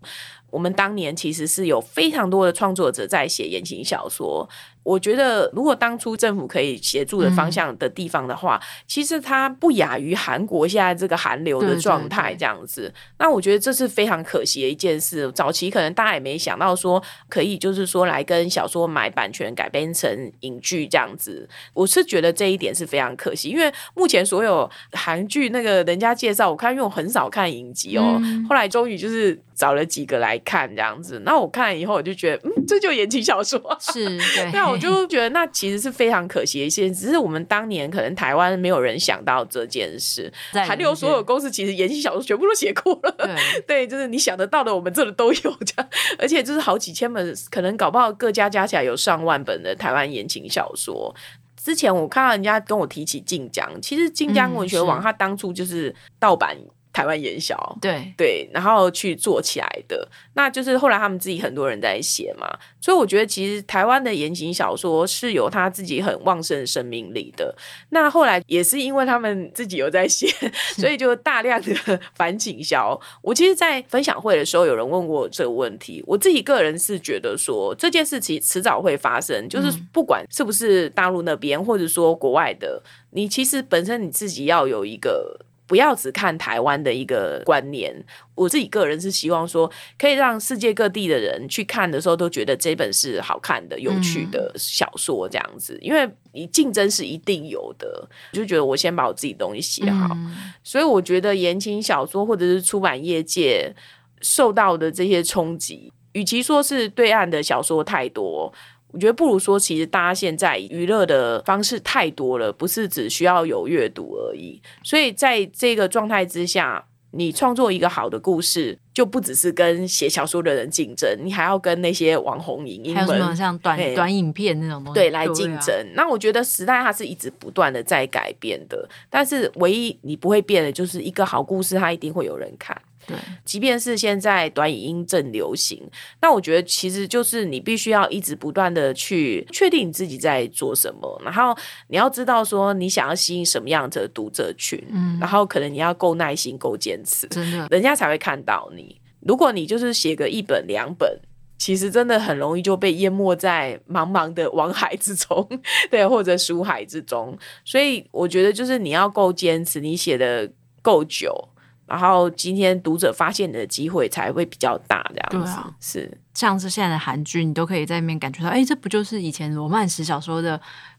[0.50, 4.48] 我们当年其实是有非常多的创作者在写言情小说。
[4.82, 12.80] 我觉得，如果当初政府可以协助的方向的地方的话，嗯、其实它不亚于韩国现在这个韩流的状态这样子。
[12.80, 15.30] 对对对，那我觉得这是非常可惜的一件事。
[15.32, 21.46] 早期可能大家也没想到说可以，就是说来跟小说买版权改编成影剧这样子。
[21.74, 31.20] 我是觉得这一点是非常可惜，因为目前所有韩剧那个人家介绍，我看因为我很少看影集哦，嗯、后来终于就是找了几个来看这样子。
[31.26, 34.50] 那我看了以后，我就觉得，嗯，这就言情小说是对。
[34.70, 40.32] 我就觉得那其实是非常可惜的一件事，只是我们当年可能台湾没有人想到这件事。
[40.52, 45.88] 韩流所有公司其实言情小说全部都写过了，对，对，就是你想得到的，我们这里都有这样，
[46.18, 51.14] 而且就是好几千本，可能搞不好各家加起来有上万本的台湾言情小说。
[51.62, 56.56] 之前我看到人家跟我提起晋江，其实晋江文学网它当初就是盗版。
[56.92, 62.48] 台湾言小，对对，然后去做起来的，那就是后来他们自己很多人在写嘛，
[62.80, 67.54] 所以我觉得其实台湾的言情小说是有他自己很旺盛的生命力的。
[67.90, 70.26] 那后来也是因为他们自己有在写，
[70.76, 73.00] 所以就大量的反倾销。
[73.22, 85.46] 我其实，在分享会的时候，有人问过这个问题，我自己个人是觉得说这件事情迟早会发生，就是不管是不是大陆那边，或者说国外的，你其实本身你自己要有一个。
[85.70, 87.94] 不要只看台湾的一个观念，
[88.34, 95.74] 我自己个人是希望说，可以让世界各地的人去看的时候，都觉得这本是好看的、有趣的小说这样子。
[95.74, 100.12] 嗯、因为你竞争是一定有的，就觉得我先把我自己东西写好。
[100.16, 103.72] 嗯、所以我觉得言情小说或者是出版业界
[104.20, 108.52] 受到的这些冲击，与其说是对岸的小说太多。
[108.92, 114.60] 我觉得不如说，其实大家现在娱乐的方式太多了，不是只需要有阅读而已。
[114.82, 125.74] 所以在这个状态之下，你创作一个好的故事，就不只是跟写小说的人竞争，你还要跟那些网红影音们，还有什么像短短影片那种东西，对，来竞争。
[125.74, 132.80] 啊、那我觉得时代它是一直不断的在改变的，但是唯一你不会变的，就是一个好故事，它一定会有人看。
[133.06, 135.82] 对，即便是现在短语音正流行，
[136.20, 141.56] 那我觉得其实就是你必须要一直不断的去确定你自己在做什么，然后
[141.88, 149.00] 你要知道说你想要吸引什么样的读者群，嗯，然后可能你要够耐心、够坚持，真的，人家才会看到你。
[149.20, 151.20] 如果你就是写个一本两本，
[151.58, 155.46] 其实真的很容易就被淹没在茫茫的网海之中，
[155.90, 157.36] 对，或者书海之中。
[157.64, 161.48] 所以我觉得就是你要够坚持，你写的够久。
[161.90, 165.58] 然后今天读者发现的机会才会比较大，这样子。
[165.80, 170.58] 是像是现在的韩剧，你都可以在里面感觉到，哎，这不就是以前罗曼史小说的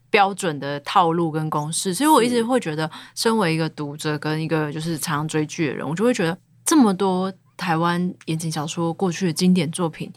[0.10, 1.94] 标准的套路跟公式？
[1.94, 10.12] 所以我一直会觉得，身为一个读者跟一个就是常常追剧的人，我就会觉得这么多台湾言情小说过去的经典作品。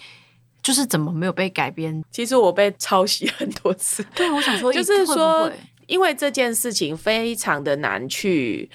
[0.63, 2.03] 就是怎么没有被改编？
[2.11, 4.03] 其实我被抄袭很多次。
[4.17, 5.53] 对，我想说， 就是说，
[5.87, 8.71] 因为这件事情非常的难去。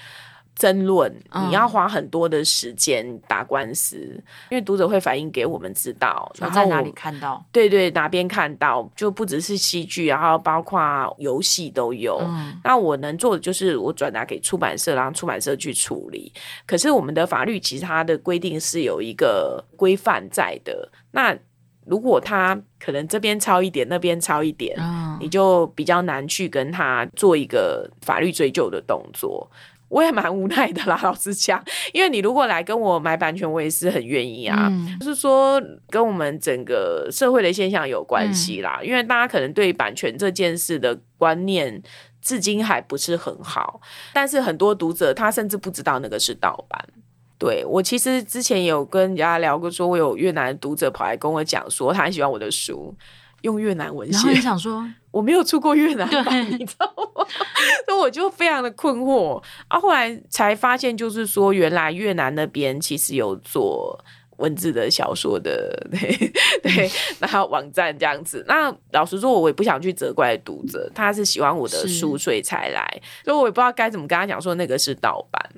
[0.60, 1.10] 争论，
[1.46, 7.42] 你要花很多的时间打官司，嗯，因为读者会反映给我们知道，然后在哪里看到？
[7.50, 10.78] 对对，哪边看到，就不只是戏剧，然后包括
[11.18, 12.18] 游戏都有。
[12.20, 16.30] 嗯，那我能做的就是我转达给出版社，然后出版社去处理。
[16.66, 20.86] 可是我们的法律其实它的规定是有一个规范在的。
[21.12, 21.34] 那
[21.86, 29.50] 如果他可能这边抄一点，那边抄一点，嗯，你就比较难去跟他做一个法律追究的动作。
[29.90, 31.62] 我也蛮无奈的啦， 老实讲，
[31.92, 34.68] 因为你如果来跟我买版权，我也是很愿意啊。
[34.70, 38.78] 嗯、就是说，跟我们整个社会的现象有关系啦。
[38.80, 41.82] 嗯、因为大家可能对版权这件事的观念
[42.22, 43.80] 至今还不是很好，
[44.14, 46.82] 但是很多读者他甚至不知道那个是盗版。
[47.36, 52.94] 对，我其实之前有跟人家聊过，说我有越南的读者跑来跟我讲说，他很喜欢我的书。
[53.42, 56.86] 用越南文写，然后你想说 我没有出过越南版，你知道
[57.16, 57.26] 吗？
[57.86, 59.78] 所以我就非常的困惑啊。
[59.78, 63.98] 后来才发现，就是说原来越南那边其实有做
[64.38, 66.32] 文字的小说的， 对
[66.62, 68.44] 对，然后网站这样子。
[68.46, 73.02] 那老实说，我也不想去责怪读者，他是喜欢我的书，所以才来。
[73.24, 75.50] 所以我也不知道该怎么跟他讲，说那个是盗版。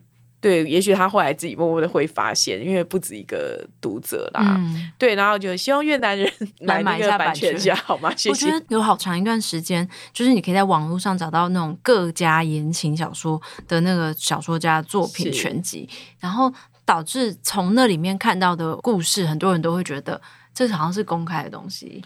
[0.43, 4.57] 对，也许他后来自己默默的会发现，因为不止一个读者啦。
[4.59, 6.29] 嗯、对，然后就希望越南人
[6.63, 8.13] 来买一下版权，下好吗？
[8.17, 8.31] 谢谢。
[8.31, 15.89] 我觉得有好长一段时间，就是你可以在网络上找到那种各家言情小说的那个小说家作品全集，
[16.19, 16.53] 然后
[16.85, 20.21] 导致从那里面看到的故事，很多人都会觉得
[20.53, 22.03] 这好像是公开的东西。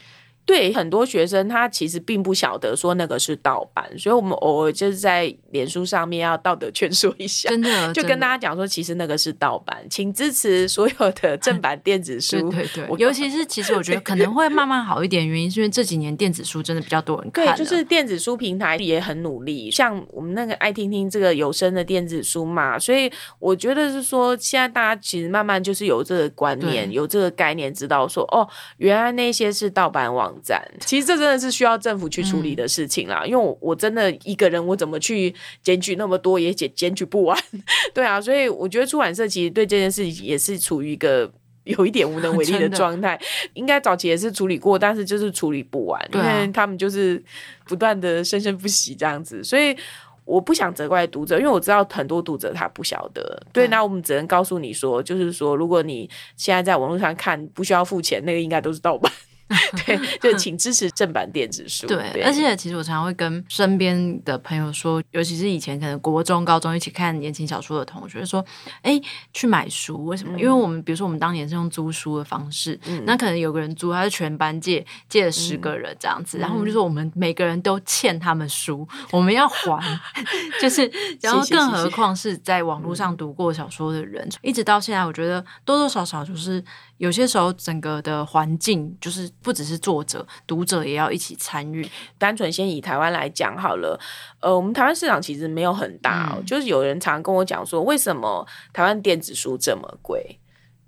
[0.47, 12.37] 对很多学生，他其实并不晓得说那个是盗版，所以我们偶尔就是在脸书上面要道德劝说一下，真的，就跟大家讲说，其实那个是盗版，请支持所有的正版电子书。
[12.49, 17.45] 对对对，尤其是其实我觉得可能会慢慢好一点，原因是因为这几年电子书真的比较多人看。
[17.45, 30.36] 对，就是电子书平台也很努力，像我们那个爱听听这个有声的电子书嘛，所以我觉得是说，现在大家其实慢慢就是有这个观念，有这个概念，知道说哦，原来那些是盗版网。
[30.81, 37.39] 其实这真的是需要政府去处理的事情啦，嗯、因为我我真的一个人，我怎么去检举那么多也检检举不完，
[37.95, 41.31] 对啊，所以我觉得出版社其实对这件事情也是处于一个
[41.65, 43.19] 有一点无能为力的状态，
[43.55, 47.23] 应该早期也是处理过，但是就是处理不完，因为他们就是
[47.67, 49.77] 不断的生生不息这样子，所以
[50.25, 59.13] 我不想责怪读者，因为我知道很多读者他不晓得，对，那我们只能告诉你说，就是说如果你现在在网络上看不需要付钱，那个应该都是盗版。
[59.87, 61.87] 对，就请支持正版电子书。
[61.87, 68.45] 对，对，而且其实我常常会跟身边的朋友说，尤其是以前可能国中、高中一起看言情小说的同学说
[68.83, 69.01] ：“哎，
[69.33, 70.37] 去买书，为什么？
[70.37, 79.81] 嗯、因为我们比如说我们当年是用租书的方式，嗯、那可能有个人租，他是全班借借了十个人这样子，嗯、然后我们就说我们每个人都欠他们书，嗯、我们要还，
[80.61, 80.91] 就是
[81.23, 86.65] 然后更何况是在网络上读过小说的人，一直到现在，我觉得多多少少就是。
[86.99, 91.89] 有些时候，整个的环境就是不只是作者，读者也要一起参与。
[92.19, 93.99] 单纯先以台湾来讲好了，
[94.41, 100.39] 呃，我们台湾市场其实没有很大哦，嗯、就是有人常跟我讲说，为什么台湾电子书这么贵？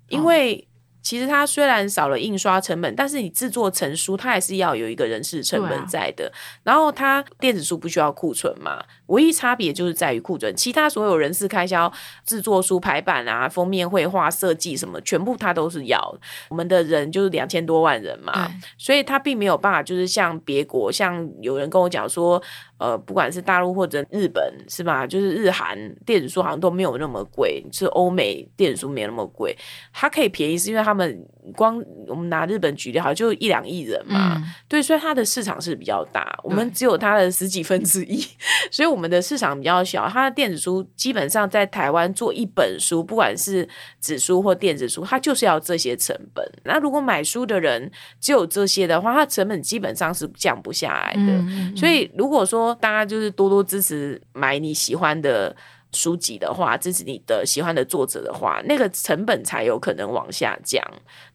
[0.07, 0.65] 因为、哦
[1.01, 6.27] 其实它虽然少了印刷成本，但是你制作成书，它还是要有一个人事成本在的。
[6.27, 11.91] 啊、然后它电子书不需要库存嘛，唯一差别就是在于库存，其他所有人事开销、
[12.25, 15.99] 制作书排版啊、封面绘画设计什么，全部他都是要。
[16.49, 22.41] 我们的人就是两千多万人嘛，所以他并没有办法，就是像别国，像有人跟我讲说。
[22.79, 25.05] 呃，不管是大陆或者日本，是吧？
[25.05, 29.53] 就是日韩电子书好像都没有那么贵，是欧美电子书没有那么贵。
[29.91, 31.21] 它可以便宜，是因为他们
[31.57, 36.39] 光我们拿日本举例，好像就一两亿人嘛，嗯、对，所以它的市场是比较大。
[36.41, 38.39] 我们只有它的十几分之一，嗯、
[38.71, 40.07] 所以我们的市场比较小。
[40.07, 43.67] 它的电子书基本上在台湾做一本书，不管是
[43.99, 46.45] 纸书或电子书，它就是要这些成本。
[46.65, 47.89] 那如果买书的人
[48.19, 51.19] 只有这些的话，它成本基本上是降不下来的。
[51.21, 55.55] 嗯、所以如果说大家就是多多支持买你喜欢的
[55.91, 60.83] 书籍的话，支持你的喜欢的作者的话，那个成本才有可能往下降。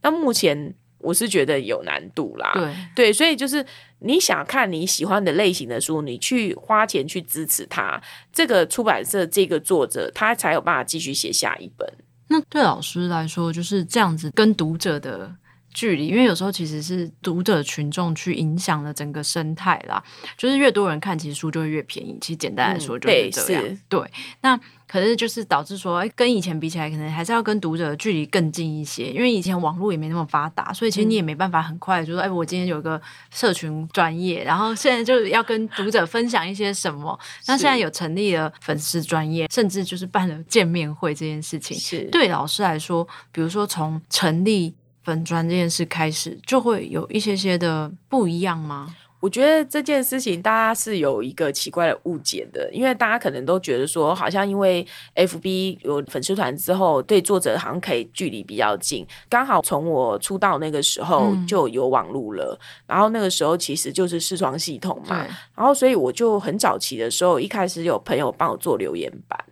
[0.03, 0.75] 那目前
[1.05, 3.65] 我是觉得有难度啦，对对，所以就是
[3.99, 8.03] 你想看你喜欢的类型的书，你去花钱去支持他，
[8.33, 11.89] 这个出版社这个作者，他才有办法继续写下一本。
[12.29, 15.37] 那对老师来说，就是这样子跟读者的。
[15.75, 20.03] 距离，因为有时候其实是读者群众去影响了整个生态啦。
[20.39, 22.17] 就是越多人看，其实书就会越便宜。
[22.21, 23.63] 其实简单来说就是这样。
[23.63, 24.11] 嗯、对，
[24.41, 24.59] 那。
[24.87, 29.11] 可是就是导致说，哎，跟以前比起来，可能还是要跟读者的距离更近一些。
[29.11, 33.01] 因为以前网络也没那么发达，所以其实你也没办法很快就说，哎，我今天有一个
[33.31, 37.19] 社群专业，然后现在就要跟读者分享一些什么。
[37.47, 48.97] 那现在有成立了粉丝专业，甚至就是办了见面会这件事情，是对老师来说，比如说从成立粉专这件事开始，就会有一些些的不一样吗？
[49.21, 59.07] 我觉得这件事情大家是有一个奇怪的误解的，因为大家可能都觉得说，好像因为 FB 有粉丝团之后，对作者好像可以距离比较近。
[59.31, 65.27] 刚好从我出道那个时候就有网路了，嗯、然后那个时候其实就是视窗系统嘛，
[65.57, 69.43] 然后所以我就很早期的时候，一开始有朋友帮我做留言板。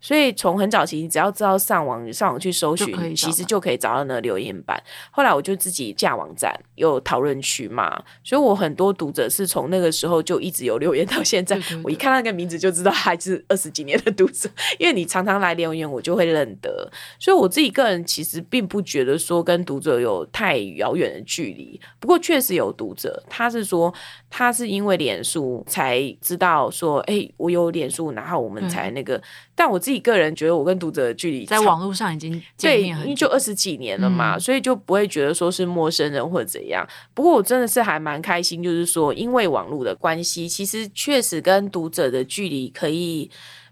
[0.00, 4.82] 所以从很早期，你只要知道上网上网去搜寻，其实就可以找到那个留言板。
[5.10, 11.56] 后来我就自己架网站，有讨论区嘛，所以我很多读者是从那个时候就一直有留言到现在。
[11.56, 16.90] 对对对，我一看那个名字就知道还是二十几年的读者，因为你常常来留言，我就会认得。
[17.18, 21.80] 所以我自己个人其实并不觉得说跟读者有太遥远的距离。
[21.98, 23.92] 不过确实有读者，他是说
[24.30, 29.20] 他是因为脸书才知道说，哎、欸，我有脸书，然后我们才那个。
[29.54, 36.86] 但我自己个人觉得，我跟读者的距离在网络上已经对，因为就二十几年了嘛，嗯，所以就不会觉得说是陌生人或者怎样。
[37.14, 43.30] 不过我真的是还蛮开心，就是说因为网络的关系，其实确实跟读者的距离可以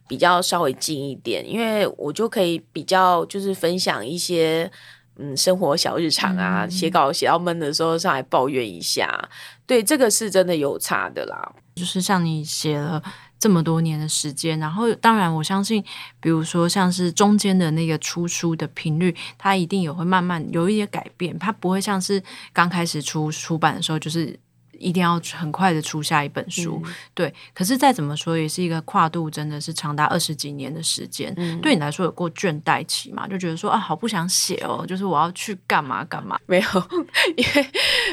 [0.09, 4.71] 比较稍微近一点，因为我就可以比较就是分享一些
[5.19, 9.29] 嗯生活小日常啊，写稿写到闷的时候上来抱怨一下，
[9.67, 11.53] 对，这个是真的有差的啦。
[11.75, 13.03] 就是像你写了。
[13.47, 15.81] 这么多年的时间，然后当然我相信，
[16.19, 22.21] 比如说像是中间的那个出书的频率，它一定也会慢慢有一些改变，它不会像是
[22.53, 24.37] 刚开始出出版的时候，就是
[24.81, 26.83] 一定要很快的出下一本书。
[26.85, 31.33] 嗯、对，可是再怎么说，也是一个跨度，真的是长达二十几年的时间。
[31.37, 33.29] 嗯、对你来说有过倦怠期吗？
[33.29, 36.37] 就觉得说啊，好不想写哦，就是我要去干嘛干嘛？
[36.47, 36.67] 没有，
[37.39, 37.71] 因为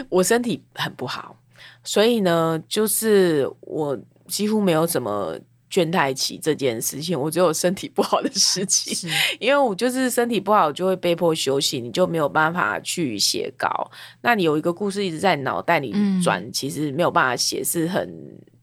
[0.09, 1.36] 我身体很不好，
[1.84, 3.99] 所以呢，就是我。
[4.28, 5.38] 几乎没有什么
[5.71, 9.09] 倦怠期这件事情，我只有身体不好的事情，
[9.39, 13.89] 因为我就是身体不好，就会被迫休息，你就没有办法去写稿。
[14.21, 15.93] 那你有一个故事一直在脑袋里
[16.24, 18.09] 转，嗯、其实没有办法写，是很。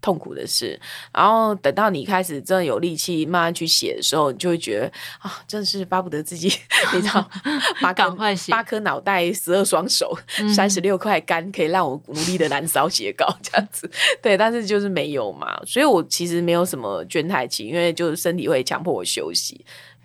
[0.00, 0.78] 痛苦的事，
[1.12, 6.48] 然后等到你开始真的有力气慢慢去写的时候，你就会觉得啊，真的是巴不得自己，
[6.94, 7.30] 你知道，
[7.80, 10.16] 八赶快写，八颗脑袋，十二双手，
[10.54, 13.90] 三十六块肝，可以让我努力的燃烧写稿这样子。
[14.22, 19.64] 对，但是就是没有嘛，所以我其实没有什么倦怠期，因为就是身体会强迫我休息。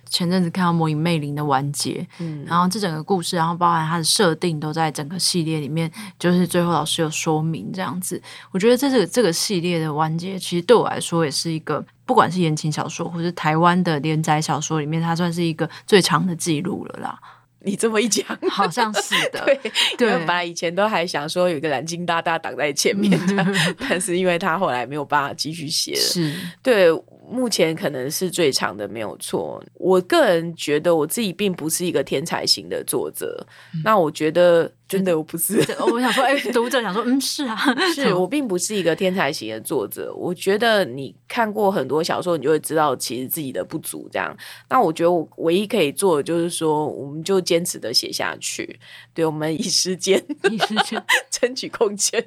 [0.09, 8.21] 前阵子看到《魔影魅灵》的完结，嗯，然后这整个故事，然后包含它的设定，都在整个系列里面，就是最后老师有说明这样子。
[8.51, 17.19] 我觉得这个这个系列的完结，其实对我来说也是一个，不管是言情小说，或是台湾的连载小说里面，它算是一个最长的记录了啦。
[17.65, 19.43] 你这么一讲，好像是的。
[19.45, 26.89] 对，对，因为本来以前都还想说有一个蓝鲸大大挡在前面这样， 但是因为他后来没有办法继续写了，是对。
[27.27, 29.59] 目前可能是最长的，没有错。
[29.73, 33.43] 我个人觉得我自己并不是一个天才型的作者，
[33.73, 34.71] 嗯、那我觉得。
[34.87, 35.57] 真的我不是，
[35.91, 37.57] 我想说，哎、欸， 读者想说，嗯，是啊，
[37.95, 40.13] 是我并不是一个天才型的作者。
[40.15, 44.07] 我觉得你看过很多小说，你就会知道其实自己的不足。
[44.11, 44.35] 这样，
[44.69, 48.79] 那我觉得我唯一可以做的就是说，我们就坚持的写下去。
[49.13, 52.23] 对，我们以 时间，以时间争取空间。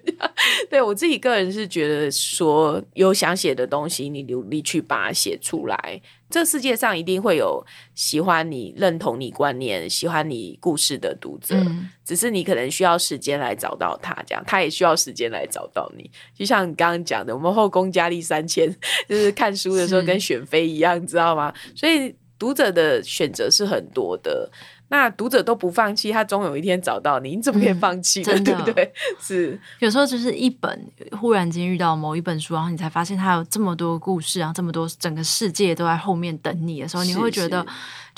[0.68, 6.02] 对，我自己个人是觉得说，有想写的东西，你努力去把它写出来。
[6.30, 7.64] 这世界上一定会有
[7.94, 16.10] 喜欢你、认同你观念、喜欢你故事的读者，嗯、只是你可能需要时间来找到他，这样他也需要时间来找到你。
[16.34, 18.70] 就像你刚刚讲的，我们后宫佳丽三千，
[19.08, 21.52] 就是看书的时候跟选妃一样，你知道吗？
[21.74, 24.50] 所以读者的选择是很多的。
[24.88, 28.32] 那读者都不放弃，他总有一天找到你，你怎么可以放弃呢？
[28.34, 28.92] 嗯、对 不对？
[29.20, 30.86] 是有时候就是一本
[31.20, 37.64] 忽然间遇到某一本书，然后你才发现它有这么多故事，然后这么多整个世界都在后面等你的时候，你会觉得。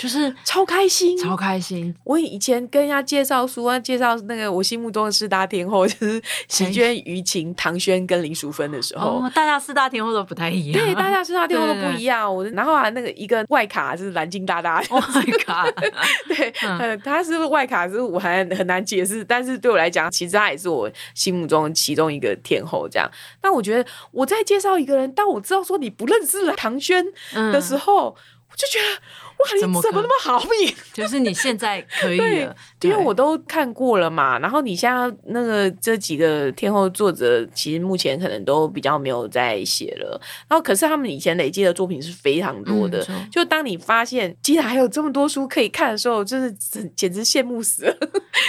[0.00, 1.94] 就是超开心，超开心！
[2.04, 10.82] 我以前跟人家介绍书啊，介绍那个我心目中的四大天后， 就是席娟、于晴、唐轩跟林淑芬的时候，哦，大家四大天后都不太一样。
[10.82, 12.34] 对，大家四大天后都不一样。
[12.34, 15.00] 我然后啊，那个一个外卡是蓝鲸大大，外
[15.44, 15.70] 卡，
[16.26, 19.22] 对，呃，他是外卡，是我还很难解释。
[19.22, 22.88] 但是对我来讲，其实他也是我心目中其中一个天后。
[22.90, 23.06] 这样，
[23.38, 27.04] 但我觉得我在介绍一个人，当我知道说你不认识了唐轩
[27.52, 28.16] 的时候。
[28.52, 29.00] 我就觉得。
[29.40, 30.74] 哇，你怎么那么好命？
[30.92, 34.38] 就是你现在可以了，对，因为我都看过了嘛。
[34.38, 40.20] 然后你现在那个这几个天后作者，其实目前可能都比较没有在写了。
[40.48, 43.04] 然后可是他们以前累积的作品是非常多的。
[43.08, 46.52] 嗯、就当你发现竟然还有这么多书可以看的时候，就是
[46.94, 47.96] 简直羡慕死了。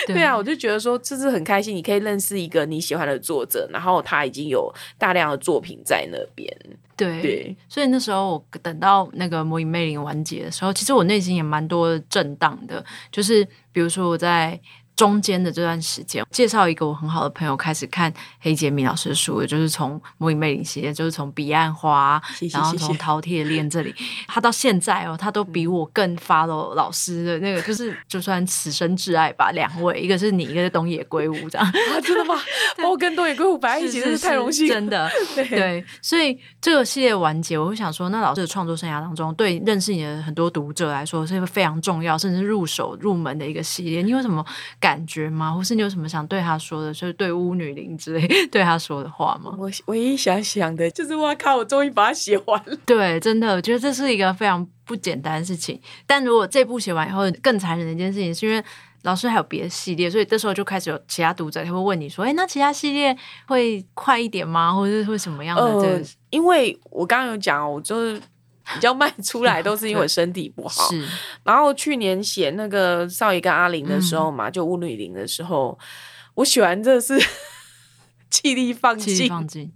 [0.07, 6.53] 对， 对啊，我就觉得说这是很开心，你可以认识一个你喜欢的作者，然后他已经有大量的作品在那边。
[6.97, 14.59] 对，对，所以那时候我等到那个《魔影魅影》完结的时候，其实我内心也蛮多震荡的，就是比如说我在。
[15.01, 22.21] 中间的这段时间，介绍一个我很好的朋友开始看黑杰明老师的书，就是从《魔影魅影》系列，就是从《彼岸花》，
[22.53, 23.95] 然后从《饕餮恋》这里，
[24.27, 29.49] 他到现在哦，他都比我更 follow 老师的那个，就是就算此生挚爱吧。
[29.53, 32.35] 两位，一个是你，一个是东野圭吾，这样 啊，真的吗？
[32.87, 35.49] 我跟东野圭吾摆在一起真是太荣幸，真的 对。
[35.49, 44.03] 对，所以这个系列完结，我会想说，那老师的创作生涯当中，对认识你的很多读者来说，是一个非常重要，甚至入手入门的一个系列。
[44.03, 44.45] 你有什么
[44.79, 44.90] 感？
[44.91, 45.53] 感觉吗？
[45.53, 49.55] 或是你有什么想对他说的，就是对巫女灵之类 对他说的话吗？
[49.57, 51.55] 我唯一想想的就是，哇靠！
[51.55, 52.77] 我终于把它写完了。
[52.85, 55.79] 对，真的，我觉得这是一个非常不简单的事情。
[56.05, 58.61] 但如果这部写完以后，更残忍的一件事情，是因为
[59.03, 63.15] 老师还有别的系列，所以这时候就开始有其他读者他会问你说：“哎，那其他系列
[63.47, 64.73] 会快一点吗？
[64.73, 68.21] 或者是会什么样的？”呃，因为我刚刚有讲，我就是。
[68.73, 71.07] 比较慢出来都是因为身体不好，是。
[71.43, 75.77] 然后去年写那个少爷跟阿玲的时候嘛，嗯、就巫女玲的时候，
[76.35, 77.19] 我写完这是
[78.29, 79.71] 气力放尽，气力放尽。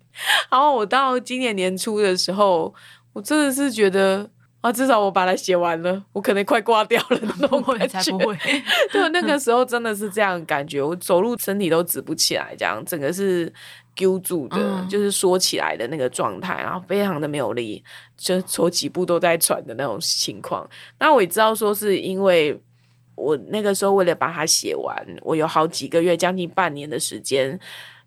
[0.49, 2.73] 然后我到今年年初的时候，
[3.13, 4.29] 我真的是觉得
[4.65, 7.87] 啊，至少我把它写完了，我可能快挂掉了 那种感觉。
[7.87, 8.35] 才不会，
[8.91, 13.51] 对，那个时候真的是这样感觉，我走路身体都直不起来，这样整个是。
[13.97, 17.81] 揪住的，嗯、就是缩起来的那个状态，然后非常的没有力，
[18.17, 20.69] 就走几步都在喘的那种情况。
[20.99, 22.61] 那我也知道，说是因为
[23.15, 27.57] 我那个时候为了把它写完，我有好几个月，将近半年的时间。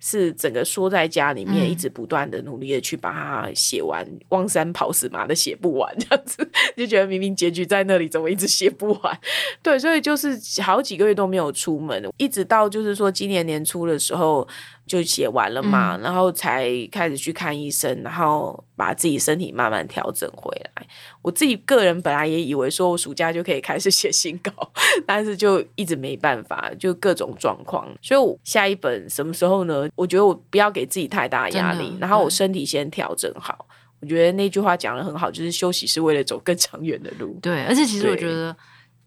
[0.01, 9.20] 是整个缩在家里面，一直不断的努力的去把它写完，嗯、汪山跑死马的写不完，这样子就觉得明明结局在那里，怎么一直写不完？
[9.62, 14.46] 对，所以就是好几个月都没有出门，一直到就是说今年年初的时候
[14.89, 20.86] 就写完了嘛，嗯、然后才开始去看医生，然后把自己身体慢慢调整回来。
[21.22, 24.53] 我自己个人本来也以为说我暑假就可以开始写新稿，
[25.07, 27.86] 但是就一直没办法，就各种状况。
[28.03, 29.89] 所以我下一本什么时候呢？
[29.95, 33.66] 我觉得我不要给自己太大压力，然后我身体先调整好。
[34.01, 37.39] 我觉得那句话讲得很好，就是休息是为了走更长远的路。
[37.43, 38.57] 对，而且其实我觉得。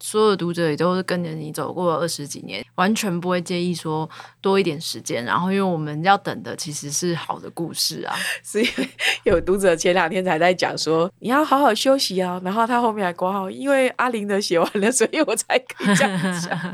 [0.02, 4.10] 所有读者也都是跟着你走过了二十几年，完全不会介意说
[4.42, 5.24] 多一点时间。
[5.24, 8.16] 然后，因为我们要等的其实是好的故事啊。
[8.44, 8.90] 是因为
[9.24, 16.60] 有读者前两天才在讲说你要好好休息啊，然后他后面还挂号，因为阿玲的写完了，所以我才可以这样讲。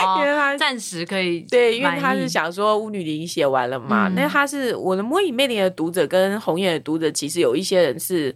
[0.20, 4.08] 因为他暂时可以对，因为他是想说巫女林写完了嘛。
[4.14, 8.34] 那、嗯、他是我的魔影魅灵的读者跟红叶的读者，其实有一些人是。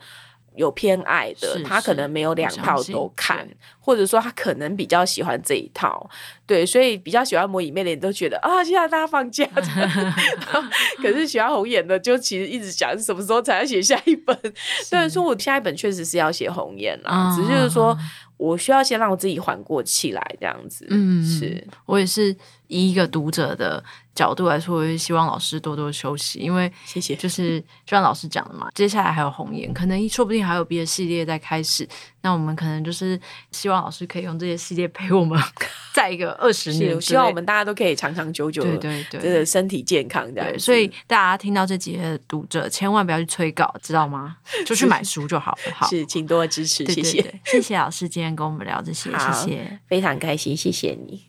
[0.55, 3.49] 有偏爱的，他可能没有两套都看，
[3.81, 6.09] 或者说他可能比较喜欢这一套，
[6.47, 9.47] 对，所以比较喜欢魔影魅灵都觉得啊，现在大家放假，
[11.03, 14.37] 可是喜欢红颜的就其实一直想什么时候才要写下一本，
[14.91, 17.97] 对，说我下一本确实是要写红颜啦，只是就是说。
[18.37, 20.85] 我需要先让我自己缓过气来，这样子。
[20.91, 22.37] 嗯，是我也是
[22.75, 23.83] 以一个读者的
[24.15, 31.89] 角度来说，我也希望老师多多休息，因为谢谢，就是 就像老师讲的嘛，接下来还有红颜，可能说不定还有别的系列在开始。
[32.23, 33.21] 那我们可能就是
[33.53, 35.39] 希望老师可以用这些系列陪我们
[35.95, 40.51] 再一个二十年，希望我们大家都可以长长久久，对对对，对身体健康这样。
[40.51, 44.37] 对，所以大家听到这集的读者，千万不要去催稿，知道吗？
[44.65, 45.75] 就去买书就好了。
[45.75, 51.25] 好， 是，请多支持，谢谢，谢谢老师今天跟我们聊这些，谢谢，非常开心，谢谢你。